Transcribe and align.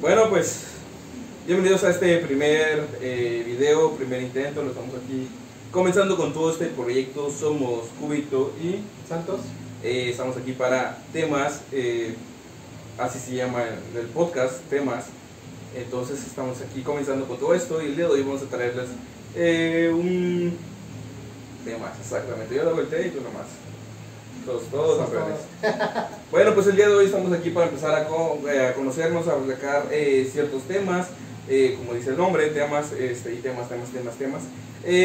Bueno, 0.00 0.28
pues 0.30 0.64
bienvenidos 1.46 1.84
a 1.84 1.90
este 1.90 2.18
primer 2.18 2.88
eh, 3.00 3.44
video, 3.46 3.92
primer 3.92 4.20
intento. 4.20 4.62
Lo 4.62 4.70
estamos 4.70 4.96
aquí 4.96 5.28
comenzando 5.70 6.16
con 6.16 6.32
todo 6.32 6.50
este 6.50 6.66
proyecto. 6.66 7.30
Somos 7.30 7.84
Cubito 8.00 8.52
y 8.60 8.80
Santos. 9.08 9.40
eh, 9.84 10.08
estamos 10.10 10.36
aquí 10.36 10.52
para 10.52 10.98
temas, 11.12 11.62
eh, 11.70 12.14
así 12.98 13.18
se 13.18 13.36
llama 13.36 13.62
el, 13.62 14.00
el 14.00 14.06
podcast, 14.08 14.60
temas. 14.68 15.04
Entonces 15.74 16.22
estamos 16.26 16.58
aquí 16.60 16.82
comenzando 16.82 17.26
con 17.26 17.38
todo 17.38 17.54
esto 17.54 17.80
y 17.80 17.86
el 17.86 17.96
día 17.96 18.06
de 18.06 18.12
hoy 18.12 18.22
vamos 18.22 18.42
a 18.42 18.46
traerles 18.46 18.88
eh, 19.34 19.90
un 19.92 20.56
temas, 21.64 21.92
exactamente. 22.00 22.54
Yo 22.54 22.64
lo 22.64 22.74
volteé 22.74 23.06
y 23.06 23.10
tú 23.10 23.20
nomás. 23.20 23.46
Todos, 24.44 24.64
todos 24.64 24.98
campeones. 24.98 25.38
Bueno, 26.30 26.54
pues 26.54 26.66
el 26.66 26.76
día 26.76 26.88
de 26.88 26.94
hoy 26.94 27.04
estamos 27.06 27.32
aquí 27.32 27.50
para 27.50 27.66
empezar 27.66 27.94
a, 27.94 28.00
eh, 28.52 28.66
a 28.66 28.74
conocernos, 28.74 29.28
a 29.28 29.34
sacar 29.46 29.86
eh, 29.90 30.28
ciertos 30.30 30.62
temas, 30.64 31.08
como 31.76 31.94
dice 31.94 32.10
el 32.10 32.16
nombre, 32.16 32.46
temas 32.48 32.92
este, 32.92 33.34
y 33.34 33.38
temas, 33.38 33.68
temas, 33.68 33.90
temas, 33.90 34.14
temas. 34.16 34.42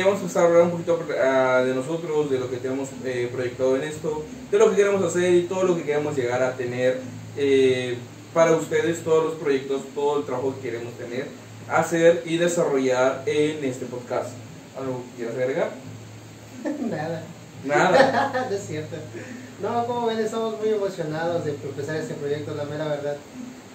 Vamos 0.06 0.20
a 0.20 0.22
empezar 0.22 0.44
a 0.44 0.48
hablar 0.48 0.64
un 0.64 0.72
poquito 0.72 0.98
de 0.98 1.76
nosotros, 1.76 2.32
de 2.32 2.40
lo 2.40 2.50
que 2.50 2.58
tenemos 2.58 2.90
proyectado 3.32 3.76
en 3.76 3.84
esto, 3.84 4.24
de 4.50 4.58
lo 4.58 4.70
que 4.70 4.76
queremos 4.76 5.04
hacer 5.04 5.34
y 5.34 5.44
todo 5.44 5.64
lo 5.64 5.76
que 5.76 5.84
queremos 5.84 6.16
llegar 6.16 6.42
a 6.42 6.56
tener 6.56 7.00
para 8.38 8.52
ustedes, 8.52 9.04
todos 9.04 9.24
los 9.24 9.34
proyectos, 9.34 9.82
todo 9.96 10.20
el 10.20 10.26
trabajo 10.26 10.54
que 10.54 10.70
queremos 10.70 10.94
tener, 10.94 11.26
hacer 11.68 12.22
y 12.24 12.38
desarrollar 12.38 13.24
en 13.26 13.66
este 13.66 13.88
podcast. 13.88 14.30
¿Algo 14.78 15.02
que 15.02 15.24
quieras 15.24 15.36
agregar? 15.38 15.72
Nada. 16.88 17.24
Nada. 17.66 18.46
no 18.50 18.56
es 18.56 18.64
cierto. 18.64 18.96
No, 19.60 19.88
como 19.88 20.06
ven, 20.06 20.20
estamos 20.20 20.60
muy 20.60 20.70
emocionados 20.70 21.46
de 21.46 21.52
empezar 21.54 21.96
este 21.96 22.14
proyecto, 22.14 22.54
la 22.54 22.66
mera 22.66 22.88
verdad. 22.88 23.18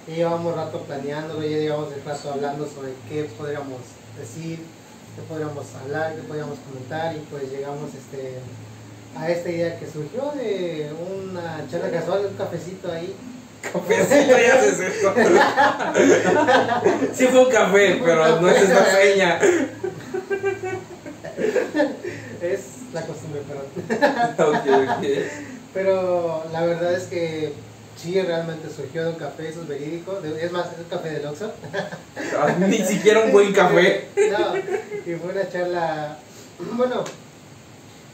Ya 0.07 0.15
llevamos 0.15 0.55
rato 0.55 0.79
planeándolo, 0.83 1.43
ya 1.43 1.59
llevamos 1.59 1.93
el 1.93 2.05
rato 2.05 2.33
hablando 2.33 2.65
sobre 2.65 2.93
qué 3.09 3.25
podríamos 3.37 3.81
decir, 4.17 4.61
qué 5.17 5.23
podríamos 5.29 5.67
hablar, 5.83 6.15
qué 6.15 6.23
podríamos 6.23 6.61
comentar 6.61 7.17
y 7.17 7.19
pues 7.29 7.51
llegamos 7.51 7.91
este, 7.95 8.39
a 9.19 9.29
esta 9.29 9.51
idea 9.51 9.77
que 9.81 9.91
surgió 9.91 10.31
de 10.37 10.89
una 11.27 11.67
charla 11.69 11.91
casual, 11.91 12.27
un 12.27 12.37
cafecito 12.37 12.93
ahí. 12.93 13.13
Cafecito 13.63 14.37
ya 14.39 14.55
haces 14.55 14.81
esto. 14.81 15.15
Sí 17.15 17.27
fue 17.27 17.41
un 17.47 17.51
café, 17.51 18.01
pero 18.05 18.41
no 18.41 18.49
es 18.51 18.63
esa 18.63 18.85
seña. 18.97 19.39
Es 22.41 22.61
la 22.93 23.03
costumbre, 23.07 23.43
perdón. 24.37 24.61
Pero 25.75 26.45
la 26.53 26.65
verdad 26.67 26.95
es 26.95 27.05
que 27.05 27.53
sí, 27.97 28.21
realmente 28.21 28.69
surgió 28.75 29.05
de 29.05 29.11
un 29.11 29.17
café, 29.17 29.49
eso 29.49 29.63
es 29.63 29.69
verídico. 29.69 30.21
de- 30.21 30.45
es 30.45 30.53
más, 30.53 30.67
es 30.73 30.79
un 30.79 30.85
café 30.85 31.11
del 31.11 31.27
Oxxo. 31.27 31.53
Ah, 32.39 32.55
Ni 32.59 32.79
siquiera 32.79 33.21
un 33.21 33.33
buen 33.33 33.53
café. 33.53 34.09
No, 34.17 34.57
y 34.57 35.15
fue 35.17 35.31
una 35.33 35.49
charla, 35.49 36.17
bueno, 36.59 37.05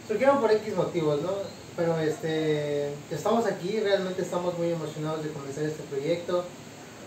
surgieron 0.07 0.41
por 0.41 0.53
X 0.53 0.75
motivos, 0.77 1.21
¿no? 1.23 1.31
Pero 1.79 1.97
este, 2.01 2.89
estamos 3.09 3.47
aquí, 3.47 3.79
realmente 3.79 4.23
estamos 4.23 4.59
muy 4.59 4.73
emocionados 4.73 5.23
de 5.23 5.31
comenzar 5.31 5.63
este 5.63 5.85
proyecto. 5.85 6.45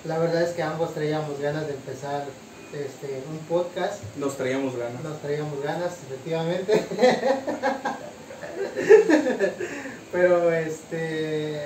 La 0.05 0.17
verdad 0.17 0.43
es 0.43 0.51
que 0.51 0.63
ambos 0.63 0.93
traíamos 0.93 1.37
ganas 1.41 1.67
de 1.67 1.73
empezar 1.73 2.23
este, 2.73 3.21
un 3.29 3.37
podcast, 3.49 4.01
Nos 4.15 4.37
traíamos 4.37 4.77
ganas. 4.77 5.03
nos 5.03 5.19
traíamos 5.19 5.61
ganas, 5.61 5.91
efectivamente. 6.07 6.85
Pero 10.13 10.53
este, 10.53 11.59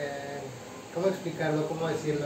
¿cómo 0.96 1.06
explicarlo? 1.08 1.68
¿Cómo 1.68 1.88
decirlo? 1.88 2.26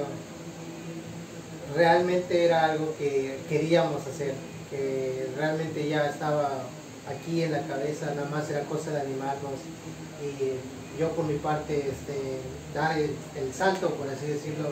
Realmente 1.75 2.45
era 2.45 2.67
algo 2.67 2.95
que 2.97 3.37
queríamos 3.49 4.07
hacer, 4.07 4.33
que 4.69 5.27
realmente 5.37 5.89
ya 5.89 6.07
estaba 6.07 6.49
aquí 7.07 7.43
en 7.43 7.51
la 7.51 7.61
cabeza, 7.63 8.13
nada 8.15 8.29
más 8.29 8.49
era 8.49 8.61
cosa 8.61 8.91
de 8.91 9.01
animarnos 9.01 9.53
y 10.21 10.99
yo 10.99 11.09
por 11.11 11.25
mi 11.25 11.37
parte 11.37 11.77
este, 11.77 12.39
dar 12.73 12.97
el, 12.97 13.11
el 13.35 13.53
salto, 13.53 13.89
por 13.91 14.09
así 14.09 14.27
decirlo, 14.27 14.69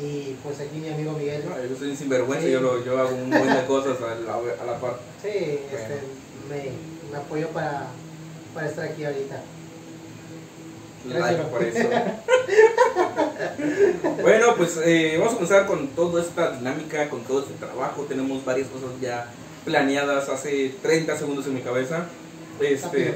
y 0.00 0.36
pues 0.42 0.58
aquí 0.60 0.78
mi 0.78 0.88
amigo 0.88 1.12
Miguel, 1.12 1.44
No, 1.44 1.62
yo 1.62 1.76
soy 1.76 1.90
un 1.90 1.96
sinvergüenza, 1.96 2.48
yo, 2.48 2.60
lo, 2.60 2.82
yo 2.82 2.98
hago 2.98 3.14
un 3.14 3.28
montón 3.28 3.54
de 3.54 3.66
cosas 3.66 3.98
a 4.00 4.14
la, 4.14 4.34
a 4.34 4.64
la 4.64 4.80
par. 4.80 4.98
sí, 5.20 5.28
este, 5.28 6.00
me, 6.48 6.70
me 7.10 7.16
apoyó 7.18 7.48
para, 7.48 7.88
para 8.54 8.68
estar 8.68 8.86
aquí 8.86 9.04
ahorita. 9.04 9.42
Gracias, 11.04 11.32
Like 11.32 11.50
por 11.50 11.62
eso. 11.64 11.88
bueno, 14.22 14.54
pues 14.56 14.78
eh, 14.84 15.16
vamos 15.18 15.32
a 15.32 15.36
comenzar 15.36 15.66
con 15.66 15.88
toda 15.88 16.22
esta 16.22 16.52
dinámica, 16.52 17.10
con 17.10 17.22
todo 17.24 17.40
este 17.40 17.54
trabajo. 17.54 18.04
Tenemos 18.04 18.44
varias 18.44 18.68
cosas 18.68 18.90
ya 19.00 19.26
planeadas 19.64 20.28
hace 20.28 20.74
30 20.82 21.16
segundos 21.16 21.46
en 21.46 21.54
mi 21.54 21.60
cabeza. 21.60 22.06
Este, 22.60 23.14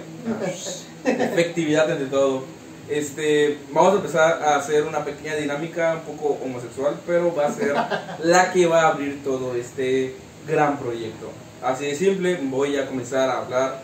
efectividad 1.05 1.91
entre 1.91 2.07
todo. 2.07 2.45
Este, 2.89 3.59
vamos 3.73 3.95
a 3.95 3.97
empezar 3.97 4.43
a 4.43 4.57
hacer 4.57 4.85
una 4.85 5.05
pequeña 5.05 5.35
dinámica 5.35 6.01
un 6.07 6.17
poco 6.17 6.39
homosexual, 6.45 7.01
pero 7.07 7.35
va 7.35 7.47
a 7.47 7.53
ser 7.53 7.75
la 8.23 8.53
que 8.53 8.67
va 8.67 8.83
a 8.83 8.89
abrir 8.89 9.23
todo 9.25 9.55
este 9.57 10.15
gran 10.47 10.79
proyecto. 10.79 11.31
Así 11.63 11.87
de 11.87 11.97
simple, 11.97 12.39
voy 12.43 12.77
a 12.77 12.87
comenzar 12.87 13.29
a 13.29 13.39
hablar 13.39 13.83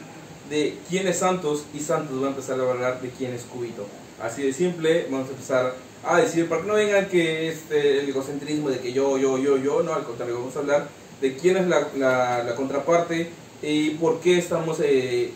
de 0.49 0.77
quién 0.89 1.09
es 1.09 1.19
Santos 1.19 1.65
y 1.75 1.81
Santos 1.81 2.23
va 2.23 2.27
a 2.27 2.31
empezar 2.31 2.61
a 2.61 2.71
hablar 2.71 3.01
de 3.01 3.11
quién 3.11 3.33
es 3.33 3.43
Cubito. 3.43 3.87
Así 4.23 4.43
de 4.43 4.53
simple, 4.53 5.07
vamos 5.11 5.29
a 5.29 5.33
empezar 5.33 5.75
a 6.05 6.17
decir, 6.19 6.49
para 6.49 6.61
que 6.61 6.69
no 6.69 6.75
vengan 6.75 7.07
que 7.07 7.49
este, 7.49 8.01
el 8.01 8.09
egocentrismo 8.09 8.71
de 8.71 8.79
que 8.79 8.93
yo, 8.93 9.19
yo, 9.19 9.39
yo, 9.39 9.57
yo, 9.57 9.83
no, 9.83 9.95
al 9.95 10.05
contrario, 10.05 10.39
vamos 10.39 10.55
a 10.57 10.61
hablar 10.61 10.87
de 11.23 11.37
quién 11.37 11.57
es 11.57 11.67
la, 11.69 11.87
la- 11.97 12.43
la 12.45 12.55
contraparte 12.55 13.31
y 13.63 13.91
por 13.91 14.21
qué 14.21 14.37
estamos 14.39 14.79
eh, 14.83 15.33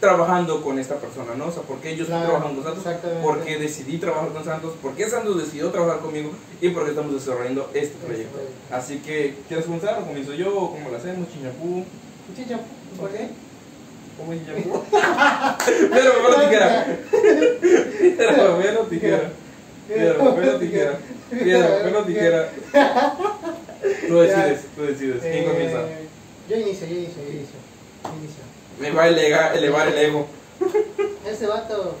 trabajando 0.00 0.62
con 0.62 0.78
esta 0.78 0.96
persona, 0.96 1.34
¿no? 1.36 1.46
O 1.46 1.52
sea, 1.52 1.62
por 1.62 1.78
qué 1.78 1.94
yo 1.94 2.04
estoy 2.04 2.18
Claro, 2.18 2.30
trabajando 2.38 2.62
con 2.62 2.74
Santos, 2.82 3.12
por 3.22 3.44
qué 3.44 3.58
decidí 3.58 3.98
trabajar 3.98 4.30
con 4.30 4.44
Santos, 4.44 4.72
por 4.82 4.92
qué 4.94 5.08
Santos 5.08 5.38
decidió 5.38 5.68
trabajar 5.70 6.00
conmigo 6.00 6.30
y 6.60 6.70
por 6.70 6.84
qué 6.84 6.90
estamos 6.90 7.12
desarrollando 7.12 7.70
este 7.74 7.96
proyecto. 8.04 8.32
proyecto. 8.38 8.74
Así 8.74 8.98
que, 8.98 9.34
¿quieres 9.46 9.66
comenzar 9.66 10.00
comienzo 10.04 10.32
yo 10.34 10.56
o 10.58 10.70
cómo 10.72 10.88
lo 10.90 10.96
hacemos? 10.96 11.28
Chiñapú. 11.32 11.84
Chicha, 12.34 12.58
¿por 12.98 13.10
qué? 13.10 13.28
¿Cómo 14.18 14.32
es 14.32 14.40
Chiñapú? 14.40 14.82
Piedra, 15.92 16.12
papel 16.12 16.34
o 16.34 16.40
tijera. 16.40 16.86
Piedra, 17.60 18.44
papel 18.44 18.76
o 18.78 18.84
tijera. 18.86 19.30
Piedra, 19.88 20.18
papel 20.18 20.48
o 20.48 20.58
tijera. 20.58 20.98
Piedra, 21.30 21.68
papel 21.78 21.96
o 21.96 22.02
tijera. 22.04 22.48
Tú 24.08 24.18
decides, 24.20 24.60
tú 24.76 24.82
decides. 24.82 25.22
¿Quién 25.22 25.44
comienza? 25.44 25.80
Eh, 25.82 26.06
Yo 26.48 26.56
inicio, 26.56 26.86
yo 26.86 26.94
inicio, 26.96 27.22
yo 27.22 27.30
inicio. 27.30 27.58
Yo 28.04 28.10
inicio. 28.18 28.42
Me 28.80 28.90
va 28.90 29.02
a 29.04 29.08
elevar, 29.08 29.56
elevar 29.56 29.88
el 29.88 29.98
ego. 29.98 30.26
Este 31.30 31.46
vato 31.46 31.96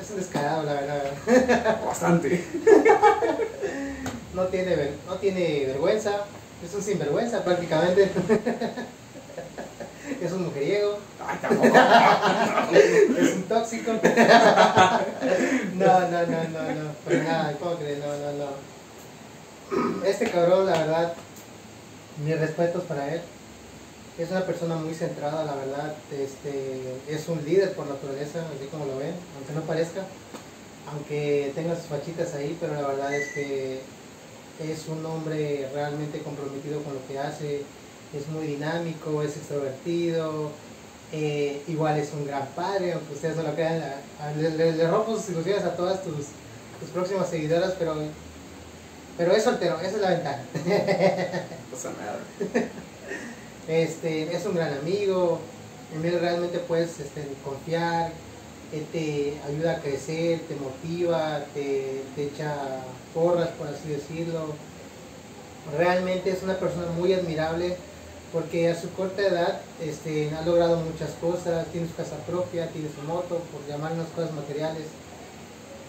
es 0.00 0.10
un 0.10 0.16
descarado, 0.16 0.62
la 0.64 0.74
verdad. 0.74 1.80
Bastante. 1.86 2.44
No 4.34 4.42
tiene, 4.46 4.76
ver- 4.76 4.94
no 5.06 5.14
tiene 5.14 5.64
vergüenza. 5.66 6.24
Es 6.64 6.74
un 6.74 6.82
sinvergüenza 6.82 7.42
prácticamente. 7.44 8.10
Es 10.22 10.32
un 10.32 10.44
mujeriego. 10.44 10.98
Ay, 11.26 11.38
tampoco. 11.40 11.76
Es 13.18 13.32
un 13.34 13.42
tóxico. 13.44 13.92
No, 15.74 16.00
no, 16.00 16.26
no, 16.26 16.44
no, 16.44 16.62
no. 16.74 16.92
Para 17.04 17.22
nada, 17.24 17.56
¿cómo 17.58 17.76
crees? 17.76 17.98
No, 17.98 18.06
no, 18.06 18.32
no. 18.32 18.73
Este 20.04 20.30
cabrón, 20.30 20.66
la 20.66 20.76
verdad, 20.76 21.16
mis 22.16 22.38
respetos 22.38 22.84
para 22.84 23.14
él. 23.14 23.22
Es 24.16 24.30
una 24.30 24.46
persona 24.46 24.76
muy 24.76 24.94
centrada, 24.94 25.44
la 25.44 25.56
verdad. 25.56 26.04
Este, 26.10 27.12
es 27.12 27.28
un 27.28 27.44
líder 27.44 27.74
por 27.76 27.86
naturaleza, 27.88 28.50
así 28.50 28.68
como 28.68 28.86
lo 28.86 28.96
ven, 28.98 29.28
aunque 29.34 29.52
no 29.54 29.66
parezca. 29.66 30.10
Aunque 30.84 31.52
tenga 31.54 31.76
sus 31.76 31.88
fachitas 31.88 32.34
ahí, 32.34 32.56
pero 32.60 32.74
la 32.74 32.86
verdad 32.88 33.14
es 33.16 33.32
que 33.34 33.94
es 34.58 34.88
un 34.88 35.04
hombre 35.06 35.70
realmente 35.72 36.22
comprometido 36.22 36.84
con 36.84 36.94
lo 36.94 37.04
que 37.04 37.18
hace. 37.18 37.72
Es 38.12 38.28
muy 38.28 38.46
dinámico, 38.46 39.22
es 39.22 39.36
extrovertido. 39.36 40.60
eh, 41.10 41.64
igual 41.68 41.98
es 41.98 42.12
un 42.12 42.24
gran 42.24 42.54
padre, 42.54 42.92
aunque 42.94 43.12
ustedes 43.14 43.36
no 43.36 43.42
lo 43.44 43.54
crean. 43.54 43.82
le, 44.36 44.50
le- 44.50 44.72
le 44.72 44.88
rompo 44.90 45.16
sus 45.16 45.30
ilusiones 45.30 45.64
a 45.64 45.76
todas 45.76 46.02
tus, 46.02 46.36
tus 46.78 46.90
próximas 46.90 47.30
seguidoras, 47.30 47.74
pero, 47.78 47.94
pero 49.16 49.32
es 49.32 49.44
soltero, 49.44 49.78
esa 49.80 49.96
es 49.96 50.00
la 50.00 50.10
ventaja. 50.10 50.42
No 50.54 51.76
pasa 51.76 51.92
nada. 51.98 52.68
Este, 53.66 54.34
es 54.34 54.44
un 54.44 54.54
gran 54.54 54.74
amigo, 54.74 55.40
en 55.94 56.04
él 56.04 56.20
realmente 56.20 56.58
puedes 56.58 57.00
este, 57.00 57.26
confiar, 57.42 58.12
él 58.72 58.86
te 58.92 59.34
ayuda 59.46 59.72
a 59.72 59.80
crecer, 59.80 60.40
te 60.40 60.54
motiva, 60.56 61.44
te, 61.54 62.02
te 62.14 62.24
echa 62.24 62.54
porras, 63.14 63.48
por 63.50 63.68
así 63.68 63.88
decirlo. 63.88 64.54
realmente 65.78 66.30
es 66.30 66.42
una 66.42 66.58
persona 66.58 66.88
muy 66.92 67.14
admirable 67.14 67.76
porque 68.32 68.68
a 68.68 68.78
su 68.78 68.90
corta 68.90 69.22
edad 69.22 69.60
este, 69.80 70.30
ha 70.34 70.42
logrado 70.42 70.78
muchas 70.78 71.10
cosas, 71.20 71.66
tiene 71.68 71.86
su 71.86 71.94
casa 71.94 72.16
propia, 72.26 72.68
tiene 72.68 72.88
su 72.92 73.00
moto, 73.06 73.40
por 73.52 73.64
llamar 73.68 73.92
unas 73.92 74.08
cosas 74.08 74.32
materiales. 74.32 74.82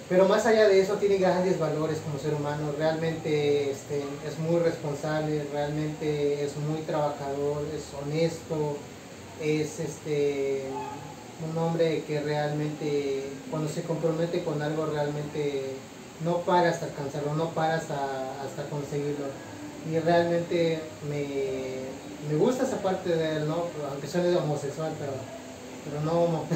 Pero 0.07 0.27
más 0.27 0.45
allá 0.45 0.67
de 0.67 0.79
eso 0.81 0.99
tiene 0.99 1.17
grandes 1.17 1.57
valores 1.57 2.01
como 2.01 2.19
ser 2.19 2.35
humano, 2.35 2.71
realmente 2.73 3.71
este, 3.71 4.25
es 4.27 4.37
muy 4.37 4.59
responsable, 4.59 5.45
realmente 5.45 6.43
es 6.43 6.57
muy 6.57 6.83
trabajador, 6.85 7.67
es 7.73 7.91
honesto, 7.93 8.87
es 9.35 9.79
este, 9.79 11.01
un 11.37 11.57
hombre 11.57 12.05
que 12.05 12.21
realmente 12.21 13.45
cuando 13.49 13.67
se 13.67 13.83
compromete 13.83 14.43
con 14.43 14.61
algo 14.61 14.85
realmente 14.85 15.89
no 16.19 16.45
para 16.45 16.69
hasta 16.69 16.85
alcanzarlo, 16.87 17.33
no 17.35 17.53
para 17.55 17.75
hasta, 17.75 18.41
hasta 18.43 18.69
conseguirlo. 18.69 19.37
Y 19.81 19.97
realmente 19.99 20.97
me, 21.01 22.03
me 22.19 22.35
gusta 22.35 22.63
esa 22.63 22.81
parte 22.81 23.09
de 23.15 23.37
él, 23.37 23.47
¿no? 23.47 23.73
Aunque 23.89 24.07
suene 24.07 24.35
homosexual, 24.37 24.95
pero, 24.99 25.33
pero 25.81 25.99
no 26.01 26.11
homo. 26.23 26.49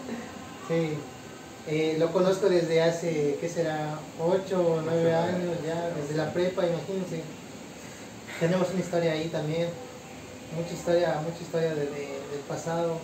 sí. 0.60 1.15
Eh, 1.68 1.96
lo 1.98 2.12
conozco 2.12 2.48
desde 2.48 2.80
hace, 2.80 3.36
¿qué 3.40 3.48
será? 3.48 3.98
8 4.20 4.60
o 4.60 4.82
9 4.82 5.14
años 5.14 5.56
ya, 5.66 5.90
desde 6.00 6.14
la 6.14 6.32
prepa, 6.32 6.64
imagínense. 6.64 7.22
Tenemos 8.38 8.70
una 8.70 8.80
historia 8.80 9.12
ahí 9.12 9.28
también, 9.28 9.68
mucha 10.56 10.72
historia, 10.72 11.20
mucha 11.24 11.42
historia 11.42 11.74
de, 11.74 11.86
de, 11.86 12.06
del 12.30 12.40
pasado. 12.46 12.98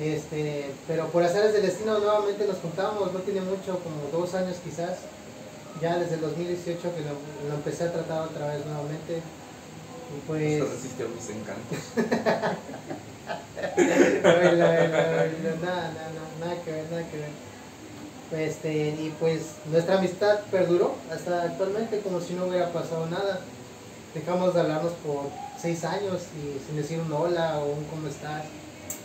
Este, 0.00 0.70
pero 0.86 1.08
por 1.08 1.22
hacer 1.22 1.52
del 1.52 1.62
destino 1.62 1.98
nuevamente 1.98 2.46
nos 2.46 2.58
juntamos, 2.58 3.12
no 3.12 3.20
tiene 3.20 3.40
mucho, 3.40 3.78
como 3.80 4.08
dos 4.12 4.34
años 4.34 4.56
quizás 4.64 4.98
ya 5.80 5.98
desde 5.98 6.14
el 6.16 6.20
2018 6.22 6.80
que 6.80 7.02
lo, 7.48 7.54
empecé 7.54 7.84
a 7.84 7.92
tratar 7.92 8.22
otra 8.22 8.48
vez 8.48 8.64
nuevamente. 8.66 9.16
Y 9.16 10.20
pues... 10.26 10.58
No 10.58 10.64
resiste 10.66 11.04
a 11.04 11.08
mis 11.08 11.30
encantos. 11.30 11.78
nada, 15.62 15.92
nada, 15.92 16.10
nada 16.40 16.62
que 16.64 16.72
ver, 16.72 16.84
nada 16.90 17.02
que 17.10 17.16
ver. 17.18 17.47
Este, 18.32 18.88
y 18.88 19.14
pues 19.18 19.40
nuestra 19.70 19.98
amistad 19.98 20.40
perduró 20.50 20.94
hasta 21.10 21.44
actualmente 21.44 22.00
como 22.00 22.20
si 22.20 22.34
no 22.34 22.46
hubiera 22.46 22.72
pasado 22.72 23.06
nada. 23.06 23.40
Dejamos 24.14 24.54
de 24.54 24.60
hablarnos 24.60 24.92
por 25.04 25.30
seis 25.60 25.84
años 25.84 26.22
y 26.36 26.66
sin 26.66 26.76
decir 26.76 26.98
un 27.00 27.12
hola 27.12 27.58
o 27.58 27.72
un 27.72 27.84
cómo 27.84 28.08
estás. 28.08 28.44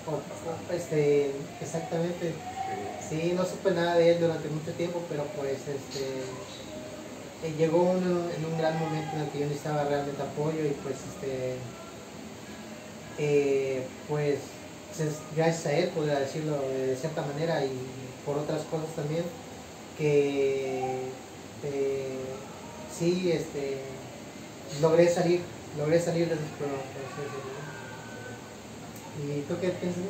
O, 0.05 0.73
este, 0.73 1.31
exactamente. 1.61 2.33
Sí, 3.07 3.33
no 3.35 3.45
supe 3.45 3.71
nada 3.71 3.95
de 3.95 4.11
él 4.11 4.19
durante 4.19 4.49
mucho 4.49 4.71
tiempo, 4.73 5.01
pero 5.09 5.23
pues 5.37 5.59
este 5.59 6.23
eh, 7.43 7.53
llegó 7.57 7.91
en 7.91 8.45
un 8.45 8.57
gran 8.57 8.79
momento 8.79 9.15
en 9.15 9.21
el 9.23 9.29
que 9.29 9.39
yo 9.39 9.45
necesitaba 9.45 9.83
realmente 9.83 10.21
apoyo 10.21 10.65
y 10.65 10.75
pues 10.81 10.95
este 10.95 11.55
eh, 13.17 13.85
pues 14.09 14.39
gracias 15.35 15.65
a 15.65 15.73
él 15.73 15.89
podría 15.89 16.19
decirlo 16.19 16.57
de 16.61 16.95
cierta 16.95 17.21
manera 17.21 17.63
y 17.65 17.71
por 18.25 18.37
otras 18.37 18.61
cosas 18.63 18.87
también 18.95 19.23
que 19.97 20.97
eh, 21.63 22.17
sí 22.97 23.31
este 23.31 23.77
logré 24.81 25.09
salir 25.09 25.41
logré 25.77 25.99
salir 25.99 26.27
de 26.27 26.35
esos 26.35 26.47
problemas 26.57 26.85
y 29.19 29.41
tú 29.41 29.55
qué 29.61 29.69
piensas 29.69 30.03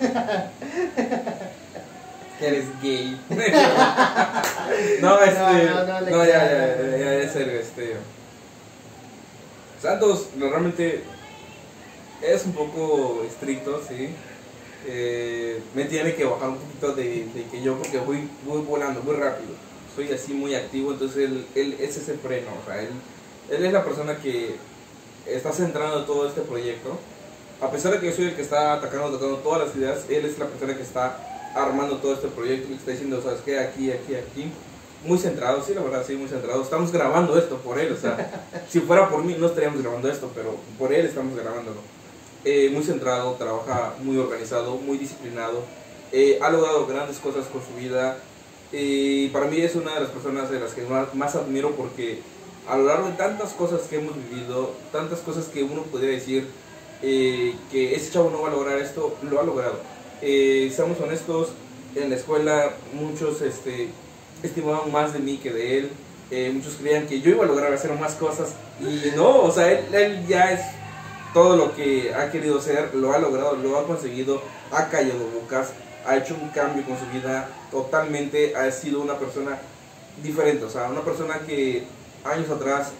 eres 2.40 2.64
gay. 2.82 3.20
no, 5.00 5.20
este. 5.20 5.64
No, 5.66 5.86
no, 5.86 6.00
no, 6.00 6.24
ya, 6.24 6.50
ya, 6.50 6.76
ya, 6.76 6.96
ya, 6.96 7.14
es 7.14 7.32
serio, 7.32 7.60
este. 7.60 7.96
Santos 9.80 10.28
realmente 10.38 11.04
es 12.22 12.44
un 12.44 12.52
poco 12.52 13.24
estricto, 13.26 13.80
sí. 13.86 14.10
Eh, 14.86 15.60
me 15.74 15.84
tiene 15.84 16.14
que 16.14 16.24
bajar 16.24 16.48
un 16.50 16.56
poquito 16.56 16.92
de, 16.92 17.26
que 17.50 17.62
yo, 17.62 17.76
porque 17.76 17.98
voy, 17.98 18.28
voy 18.46 18.62
volando 18.62 19.02
muy 19.02 19.14
rápido. 19.14 19.50
Soy 19.94 20.10
así 20.12 20.32
muy 20.32 20.54
activo, 20.54 20.92
entonces 20.92 21.28
él, 21.28 21.46
él 21.54 21.76
es 21.80 21.96
ese 21.96 22.14
freno, 22.14 22.48
o 22.62 22.66
sea, 22.66 22.80
él, 22.80 22.90
es 23.50 23.72
la 23.72 23.84
persona 23.84 24.16
que 24.18 24.54
está 25.26 25.52
centrando 25.52 26.04
todo 26.04 26.28
este 26.28 26.40
proyecto. 26.42 26.98
A 27.60 27.70
pesar 27.70 27.92
de 27.92 28.00
que 28.00 28.06
yo 28.06 28.12
soy 28.12 28.26
el 28.26 28.36
que 28.36 28.42
está 28.42 28.74
atacando, 28.74 29.08
atacando 29.08 29.36
todas 29.38 29.66
las 29.66 29.76
ideas, 29.76 30.06
él 30.08 30.24
es 30.24 30.38
la 30.38 30.46
persona 30.46 30.76
que 30.76 30.82
está 30.82 31.52
armando 31.54 31.96
todo 31.98 32.14
este 32.14 32.28
proyecto 32.28 32.72
y 32.72 32.76
está 32.76 32.92
diciendo, 32.92 33.20
¿sabes 33.22 33.40
qué? 33.44 33.58
Aquí, 33.58 33.90
aquí, 33.90 34.14
aquí. 34.14 34.50
Muy 35.04 35.18
centrado, 35.18 35.62
sí, 35.62 35.74
la 35.74 35.82
verdad, 35.82 36.04
sí, 36.06 36.14
muy 36.14 36.28
centrado. 36.28 36.62
Estamos 36.62 36.92
grabando 36.92 37.36
esto 37.38 37.56
por 37.56 37.78
él, 37.78 37.92
o 37.92 37.96
sea, 37.96 38.46
si 38.68 38.80
fuera 38.80 39.08
por 39.08 39.24
mí 39.24 39.36
no 39.38 39.46
estaríamos 39.46 39.82
grabando 39.82 40.10
esto, 40.10 40.30
pero 40.34 40.56
por 40.78 40.92
él 40.92 41.06
estamos 41.06 41.36
grabándolo. 41.36 41.80
Eh, 42.44 42.70
muy 42.72 42.82
centrado, 42.82 43.32
trabaja 43.32 43.94
muy 44.02 44.16
organizado, 44.16 44.76
muy 44.76 44.96
disciplinado, 44.96 45.62
eh, 46.10 46.38
ha 46.40 46.50
logrado 46.50 46.86
grandes 46.86 47.18
cosas 47.18 47.46
con 47.46 47.62
su 47.62 47.74
vida. 47.74 48.18
y 48.72 49.28
para 49.28 49.46
mí 49.46 49.60
es 49.60 49.74
una 49.74 49.94
de 49.94 50.00
las 50.00 50.10
personas 50.10 50.48
de 50.48 50.60
las 50.60 50.74
que 50.74 50.82
más, 51.14 51.34
admiro 51.34 51.72
porque 51.72 52.20
a 52.68 52.76
lo 52.78 52.84
largo 52.84 53.08
de 53.08 53.14
tantas 53.14 53.52
cosas 53.52 53.82
que 53.82 53.96
hemos 53.96 54.14
vivido, 54.16 54.72
tantas 54.92 55.20
cosas 55.20 55.46
que 55.46 55.64
uno 55.64 55.82
podría 55.82 56.10
decir 56.10 56.46
eh, 57.02 57.54
que 57.70 57.96
ese 57.96 58.12
chavo 58.12 58.30
no 58.30 58.42
va 58.42 58.48
a 58.48 58.52
lograr 58.52 58.78
esto, 58.78 59.16
lo 59.28 59.40
ha 59.40 59.42
logrado 59.42 59.78
eh, 60.22 60.70
seamos 60.74 61.00
honestos, 61.00 61.48
en 61.94 62.10
la 62.10 62.16
escuela 62.16 62.72
muchos 62.92 63.40
este, 63.42 63.88
estimaban 64.42 64.92
más 64.92 65.12
de 65.12 65.18
mí 65.18 65.38
que 65.38 65.52
de 65.52 65.78
él. 65.78 65.90
Eh, 66.30 66.50
muchos 66.54 66.74
creían 66.74 67.06
que 67.06 67.20
yo 67.20 67.30
iba 67.30 67.44
a 67.44 67.48
lograr 67.48 67.72
hacer 67.72 67.92
más 67.98 68.14
cosas 68.14 68.54
y 68.80 69.16
no, 69.16 69.42
o 69.42 69.50
sea, 69.50 69.72
él, 69.72 70.24
ya 70.28 70.52
es 70.52 70.60
todo 71.32 71.56
lo 71.56 71.74
que 71.74 72.14
ha 72.14 72.30
querido 72.30 72.60
ser, 72.60 72.94
lo 72.94 73.12
ha 73.12 73.18
logrado, 73.18 73.56
lo 73.56 73.78
ha 73.78 73.86
conseguido, 73.86 74.42
ha 74.72 74.88
callado 74.88 75.26
bocas, 75.34 75.72
ha 76.06 76.16
hecho 76.16 76.36
un 76.40 76.48
cambio 76.50 76.84
con 76.84 76.98
su 76.98 77.06
vida 77.12 77.48
totalmente, 77.70 78.56
ha 78.56 78.70
sido 78.70 79.00
una 79.00 79.18
persona 79.18 79.58
diferente, 80.22 80.64
o 80.64 80.70
sea, 80.70 80.88
una 80.88 81.02
persona 81.02 81.40
que 81.46 81.84
años 82.24 82.50
atrás 82.50 82.92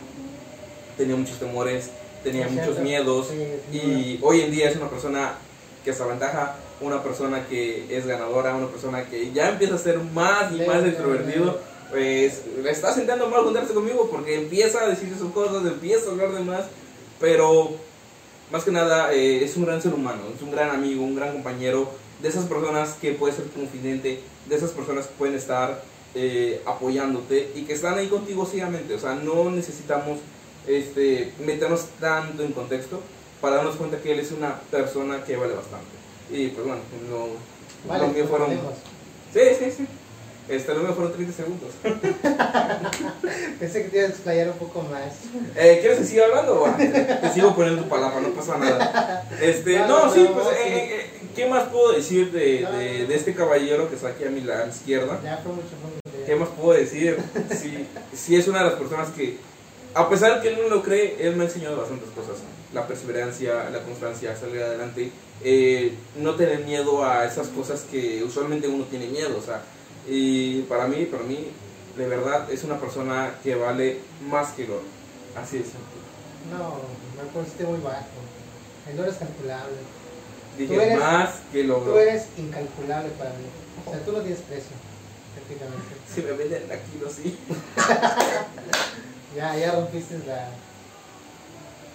tenía 0.96 1.16
muchos 1.16 1.38
temores, 1.38 1.90
tenía 2.22 2.48
muchos 2.48 2.78
miedos 2.78 3.28
y 3.72 4.18
hoy 4.22 4.42
en 4.42 4.50
día 4.50 4.70
es 4.70 4.76
una 4.76 4.88
persona 4.88 5.34
que 5.84 5.92
se 5.92 6.02
aventaja 6.02 6.56
una 6.80 7.02
persona 7.02 7.46
que 7.46 7.86
es 7.94 8.06
ganadora, 8.06 8.54
una 8.54 8.68
persona 8.68 9.04
que 9.04 9.32
ya 9.32 9.50
empieza 9.50 9.74
a 9.74 9.78
ser 9.78 9.98
más 9.98 10.52
y 10.52 10.66
más 10.66 10.84
extrovertido, 10.84 11.58
pues 11.90 12.42
le 12.62 12.70
está 12.70 12.92
sentando 12.92 13.28
mal 13.28 13.42
juntarse 13.42 13.74
conmigo 13.74 14.08
porque 14.10 14.36
empieza 14.36 14.82
a 14.82 14.88
decir 14.88 15.14
sus 15.18 15.32
cosas, 15.32 15.64
empieza 15.66 16.08
a 16.08 16.12
hablar 16.12 16.32
de 16.32 16.40
más, 16.40 16.64
pero 17.18 17.72
más 18.50 18.64
que 18.64 18.70
nada 18.70 19.12
eh, 19.12 19.44
es 19.44 19.56
un 19.56 19.64
gran 19.64 19.80
ser 19.80 19.94
humano, 19.94 20.22
es 20.34 20.42
un 20.42 20.50
gran 20.50 20.70
amigo, 20.70 21.04
un 21.04 21.14
gran 21.14 21.32
compañero, 21.32 21.90
de 22.20 22.28
esas 22.28 22.44
personas 22.44 22.94
que 23.00 23.12
puedes 23.12 23.36
ser 23.36 23.46
confidente, 23.46 24.20
de 24.46 24.56
esas 24.56 24.70
personas 24.70 25.06
que 25.06 25.14
pueden 25.16 25.34
estar 25.34 25.82
eh, 26.14 26.60
apoyándote 26.66 27.52
y 27.54 27.62
que 27.62 27.72
están 27.72 27.98
ahí 27.98 28.08
contigo 28.08 28.44
ciegamente, 28.44 28.94
o 28.94 28.98
sea, 28.98 29.14
no 29.14 29.50
necesitamos 29.50 30.18
este, 30.66 31.32
meternos 31.44 31.86
tanto 31.98 32.42
en 32.42 32.52
contexto 32.52 33.00
para 33.40 33.56
darnos 33.56 33.76
cuenta 33.76 33.98
que 33.98 34.12
él 34.12 34.20
es 34.20 34.32
una 34.32 34.60
persona 34.70 35.24
que 35.24 35.36
vale 35.36 35.54
bastante. 35.54 35.86
Y 36.30 36.48
pues 36.48 36.66
bueno, 36.66 36.82
no, 37.08 37.88
vale, 37.88 38.08
mío 38.08 38.26
fueron... 38.28 38.50
Sí, 39.32 39.40
sí, 39.58 39.70
sí. 39.70 39.86
Este, 40.50 40.74
lo 40.74 40.80
mío 40.80 40.94
fueron 40.94 41.12
30 41.12 41.32
segundos. 41.32 41.70
Pensé 43.60 43.84
que 43.84 43.88
te 43.88 43.98
ibas 43.98 44.10
a 44.10 44.12
explayar 44.12 44.48
un 44.48 44.58
poco 44.58 44.82
más. 44.82 45.12
Eh, 45.56 45.78
¿Quieres 45.80 45.98
que 45.98 46.04
siga 46.04 46.24
hablando? 46.26 46.62
O 46.62 46.70
te 46.70 47.30
sigo 47.32 47.54
poniendo 47.54 47.82
tu 47.84 47.88
palabra, 47.88 48.20
no 48.20 48.30
pasa 48.30 48.58
nada. 48.58 49.28
Este, 49.40 49.78
no, 49.78 50.12
sí, 50.12 50.28
pues, 50.34 50.46
eh, 50.48 50.56
eh, 50.66 51.10
¿qué 51.36 51.48
más 51.48 51.68
puedo 51.68 51.92
decir 51.92 52.32
de, 52.32 52.66
de, 52.66 53.06
de, 53.06 53.14
este 53.14 53.34
caballero 53.34 53.88
que 53.88 53.94
está 53.94 54.08
aquí 54.08 54.24
a 54.24 54.30
mi, 54.30 54.40
a 54.40 54.64
mi 54.64 54.70
izquierda? 54.70 55.20
Ya 55.22 55.36
fue 55.38 55.52
mucho, 55.52 55.68
¿Qué 56.26 56.34
más 56.34 56.48
puedo 56.48 56.78
decir? 56.78 57.16
Sí, 57.56 57.86
sí, 58.12 58.36
es 58.36 58.48
una 58.48 58.58
de 58.58 58.70
las 58.70 58.74
personas 58.74 59.10
que, 59.10 59.38
a 59.94 60.08
pesar 60.08 60.36
de 60.36 60.42
que 60.42 60.48
él 60.48 60.60
no 60.62 60.68
lo 60.74 60.82
cree, 60.82 61.16
él 61.20 61.36
me 61.36 61.44
ha 61.44 61.46
enseñado 61.46 61.76
bastantes 61.76 62.10
cosas. 62.10 62.42
La 62.74 62.86
perseverancia, 62.86 63.70
la 63.70 63.80
constancia, 63.82 64.36
salir 64.36 64.62
adelante 64.62 65.10
eh, 65.42 65.94
no 66.16 66.34
tener 66.34 66.64
miedo 66.64 67.04
a 67.04 67.24
esas 67.24 67.48
cosas 67.48 67.86
que 67.90 68.22
usualmente 68.22 68.68
uno 68.68 68.84
tiene 68.84 69.06
miedo. 69.06 69.36
O 69.38 69.42
sea, 69.42 69.62
y 70.06 70.62
para 70.62 70.86
mí, 70.86 71.04
para 71.06 71.22
mí, 71.22 71.50
de 71.96 72.08
verdad 72.08 72.50
es 72.50 72.64
una 72.64 72.78
persona 72.78 73.34
que 73.42 73.54
vale 73.54 74.00
más 74.28 74.52
que 74.52 74.64
oro. 74.64 74.82
Así 75.36 75.58
es. 75.58 75.66
No, 76.50 76.80
me 77.16 77.30
pusiste 77.30 77.64
muy 77.64 77.80
bajo. 77.80 78.06
El 78.90 78.98
oro 78.98 79.10
es 79.10 79.16
calculable. 79.16 79.76
Dije 80.58 80.96
más 80.96 81.40
que 81.52 81.60
el 81.60 81.70
oro. 81.70 81.92
Tú 81.92 81.98
eres 81.98 82.26
incalculable 82.36 83.10
para 83.10 83.30
mí. 83.30 83.46
O 83.86 83.90
sea, 83.90 84.00
tú 84.04 84.12
no 84.12 84.20
tienes 84.20 84.40
precio, 84.40 84.72
prácticamente. 85.34 85.96
Si 86.14 86.22
me 86.22 86.32
venden 86.32 86.64
aquí, 86.72 86.98
no 87.00 87.08
sí. 87.08 87.38
ya, 89.36 89.56
ya 89.56 89.72
rompiste 89.72 90.18
la. 90.26 90.48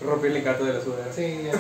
Rompí 0.01 0.27
el 0.27 0.38
encanto 0.38 0.63
de 0.63 0.74
la 0.74 0.81
ciudad. 0.81 1.05
Sí, 1.13 1.41
ya. 1.43 1.51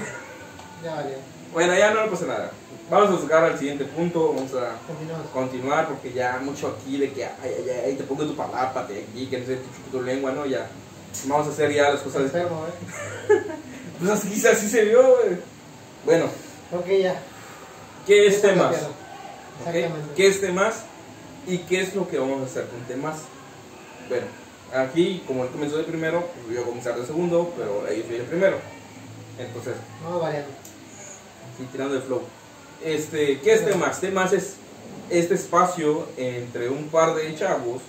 Ya 0.83 0.95
valió. 0.95 1.17
Bueno, 1.55 1.73
ya 1.73 1.91
no 1.93 2.09
pasa 2.11 2.25
nada. 2.25 2.51
Vamos 2.89 3.17
a 3.17 3.21
sacar 3.23 3.45
al 3.45 3.57
siguiente 3.57 3.85
punto, 3.85 4.33
vamos 4.33 4.51
a 4.53 4.75
continuar 5.33 5.87
porque 5.87 6.13
ya 6.13 6.37
mucho 6.43 6.67
aquí 6.77 6.97
de 6.97 7.11
que 7.11 7.25
ay, 7.25 7.31
ay, 7.43 7.69
ay, 7.85 7.95
te 7.95 8.03
pongo 8.03 8.25
tu 8.25 8.35
palapa, 8.35 8.83
de 8.85 9.03
aquí, 9.03 9.25
que 9.25 9.39
no 9.39 9.45
sé, 9.47 9.55
tu, 9.91 9.97
tu 9.97 10.03
lengua, 10.03 10.33
¿no? 10.33 10.45
Ya. 10.45 10.67
Vamos 11.25 11.47
a 11.47 11.51
hacer 11.51 11.73
ya 11.73 11.91
las 11.91 12.01
cosas. 12.01 12.23
Enfermo, 12.23 12.65
¿eh? 12.67 13.41
Pues 13.99 14.11
así, 14.11 14.45
así 14.45 14.67
se 14.67 14.83
vio, 14.83 15.01
güey. 15.01 15.37
Bueno, 16.03 16.25
Ok, 16.77 16.87
ya. 17.01 17.17
¿qué 18.05 18.27
es 18.27 18.41
temas? 18.41 18.75
cambiaron. 18.75 18.91
¿Ok? 19.61 19.67
Exactamente. 19.75 20.13
¿Qué 20.15 20.27
es 20.27 20.41
temas? 20.41 20.75
¿Y 21.47 21.57
qué 21.59 21.81
es 21.81 21.95
lo 21.95 22.07
que 22.09 22.19
vamos 22.19 22.41
a 22.41 22.45
hacer 22.45 22.65
con 22.67 22.81
temas? 22.81 23.19
Bueno, 24.09 24.25
aquí, 24.75 25.23
como 25.25 25.45
él 25.45 25.49
comenzó 25.49 25.77
de 25.77 25.85
primero, 25.85 26.27
pues 26.43 26.47
yo 26.47 26.53
voy 26.55 26.63
a 26.63 26.65
comenzar 26.65 26.99
de 26.99 27.05
segundo, 27.05 27.53
pero 27.57 27.87
ellos 27.87 28.09
vienen 28.09 28.27
primero. 28.27 28.57
Entonces, 29.39 29.75
Vamos 30.03 30.21
variando. 30.21 30.49
Sí, 31.57 31.67
tirando 31.71 31.95
el 31.95 32.01
flow. 32.01 32.21
Este, 32.83 33.39
¿Qué 33.39 33.53
es 33.53 33.65
temas? 33.65 33.99
Temas 33.99 34.33
es 34.33 34.55
este 35.09 35.35
espacio 35.35 36.07
entre 36.17 36.69
un 36.69 36.87
par 36.89 37.15
de 37.15 37.33
chavos, 37.35 37.81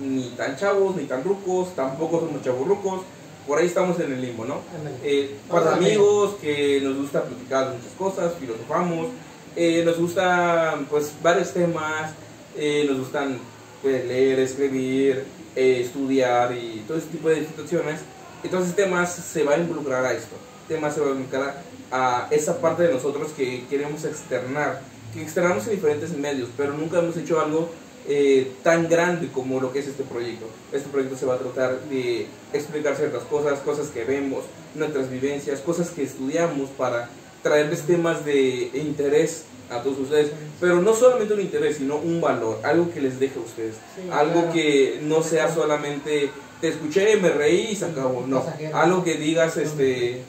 ni 0.00 0.30
tan 0.30 0.56
chavos, 0.56 0.96
ni 0.96 1.04
tan 1.04 1.22
rucos, 1.24 1.74
tampoco 1.74 2.20
somos 2.20 2.42
chavos 2.42 2.66
rucos, 2.66 3.00
por 3.46 3.58
ahí 3.58 3.66
estamos 3.66 3.98
en 4.00 4.12
el 4.12 4.20
limbo, 4.20 4.44
¿no? 4.44 4.60
Eh, 5.02 5.36
Vamos 5.48 5.64
cuatro 5.64 5.70
a 5.70 5.74
ver. 5.78 5.84
amigos 5.88 6.36
que 6.40 6.80
nos 6.82 6.96
gusta 6.96 7.24
platicar 7.24 7.70
de 7.70 7.76
muchas 7.76 7.92
cosas, 7.92 8.32
filosofamos, 8.38 9.08
eh, 9.56 9.82
nos 9.84 9.98
gustan 9.98 10.86
pues 10.86 11.12
varios 11.22 11.52
temas, 11.52 12.12
eh, 12.56 12.84
nos 12.88 12.98
gustan 13.00 13.38
pues, 13.82 14.04
leer, 14.06 14.38
escribir, 14.40 15.24
eh, 15.56 15.80
estudiar 15.84 16.54
y 16.56 16.84
todo 16.86 16.98
ese 16.98 17.08
tipo 17.08 17.28
de 17.28 17.44
situaciones. 17.46 18.00
Entonces 18.44 18.74
temas 18.74 19.12
se 19.12 19.42
va 19.42 19.54
a 19.54 19.58
involucrar 19.58 20.04
a 20.04 20.12
esto, 20.12 20.36
temas 20.68 20.94
se 20.94 21.00
va 21.00 21.08
a 21.08 21.10
involucrar 21.10 21.62
a 21.90 22.28
esa 22.30 22.60
parte 22.60 22.84
de 22.84 22.92
nosotros 22.92 23.32
que 23.36 23.64
queremos 23.68 24.04
externar, 24.04 24.80
que 25.12 25.22
externamos 25.22 25.66
en 25.66 25.74
diferentes 25.74 26.16
medios, 26.16 26.48
pero 26.56 26.72
nunca 26.72 26.98
hemos 26.98 27.16
hecho 27.16 27.40
algo 27.40 27.68
eh, 28.08 28.52
tan 28.62 28.88
grande 28.88 29.28
como 29.28 29.60
lo 29.60 29.72
que 29.72 29.80
es 29.80 29.88
este 29.88 30.04
proyecto. 30.04 30.46
Este 30.72 30.88
proyecto 30.88 31.16
se 31.16 31.26
va 31.26 31.34
a 31.34 31.38
tratar 31.38 31.80
de 31.82 32.26
explicar 32.52 32.96
ciertas 32.96 33.24
cosas, 33.24 33.58
cosas 33.60 33.88
que 33.88 34.04
vemos, 34.04 34.44
nuestras 34.74 35.10
vivencias, 35.10 35.60
cosas 35.60 35.90
que 35.90 36.04
estudiamos 36.04 36.70
para 36.70 37.08
traerles 37.42 37.82
temas 37.82 38.24
de 38.24 38.70
interés 38.74 39.44
a 39.70 39.82
todos 39.82 39.98
ustedes, 40.00 40.30
pero 40.60 40.80
no 40.82 40.94
solamente 40.94 41.34
un 41.34 41.40
interés, 41.40 41.76
sino 41.76 41.96
un 41.96 42.20
valor, 42.20 42.58
algo 42.64 42.92
que 42.92 43.00
les 43.00 43.20
deje 43.20 43.38
a 43.38 43.42
ustedes, 43.42 43.74
Sí, 43.94 44.10
algo 44.10 44.40
claro. 44.40 44.52
que 44.52 45.00
no 45.02 45.22
sea 45.22 45.52
solamente 45.52 46.30
te 46.60 46.68
escuché, 46.68 47.16
me 47.16 47.30
reí 47.30 47.68
y 47.70 47.76
se 47.76 47.86
acabó, 47.86 48.26
no, 48.26 48.44
algo 48.74 49.04
que 49.04 49.14
digas, 49.14 49.56
este, 49.56 50.22